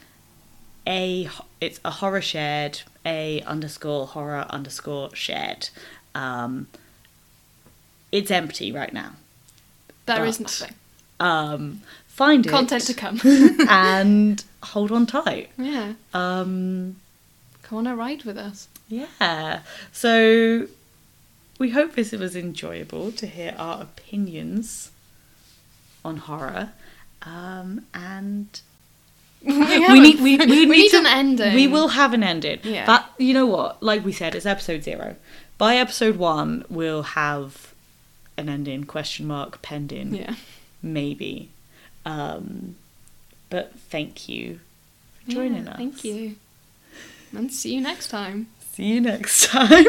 [0.89, 1.29] a
[1.61, 5.69] it's a horror shared a underscore horror underscore shared
[6.15, 6.67] um
[8.11, 9.11] it's empty right now
[10.05, 10.75] There is But- nothing.
[11.19, 13.19] um find it Content to come.
[13.69, 15.93] and hold on tight yeah.
[16.13, 16.95] um
[17.63, 18.67] Come on a ride with us.
[18.89, 19.61] yeah
[19.91, 20.67] so
[21.59, 24.91] we hope this was enjoyable to hear our opinions
[26.03, 26.71] on horror
[27.23, 28.61] um and
[29.43, 31.53] we, we need we, we, need to- an ending.
[31.55, 32.59] We will have an ending.
[32.63, 32.85] Yeah.
[32.85, 33.81] But you know what?
[33.81, 35.15] Like we said, it's episode zero.
[35.57, 37.73] By episode one, we'll have
[38.37, 38.83] an ending.
[38.85, 40.13] Question mark pending.
[40.15, 40.35] Yeah.
[40.81, 41.49] Maybe.
[42.05, 42.75] Um,
[43.49, 44.59] but thank you
[45.25, 45.77] for joining Yeah, us.
[45.77, 46.35] Thank you.
[47.35, 48.47] And see you next time.
[48.71, 49.85] See you next time.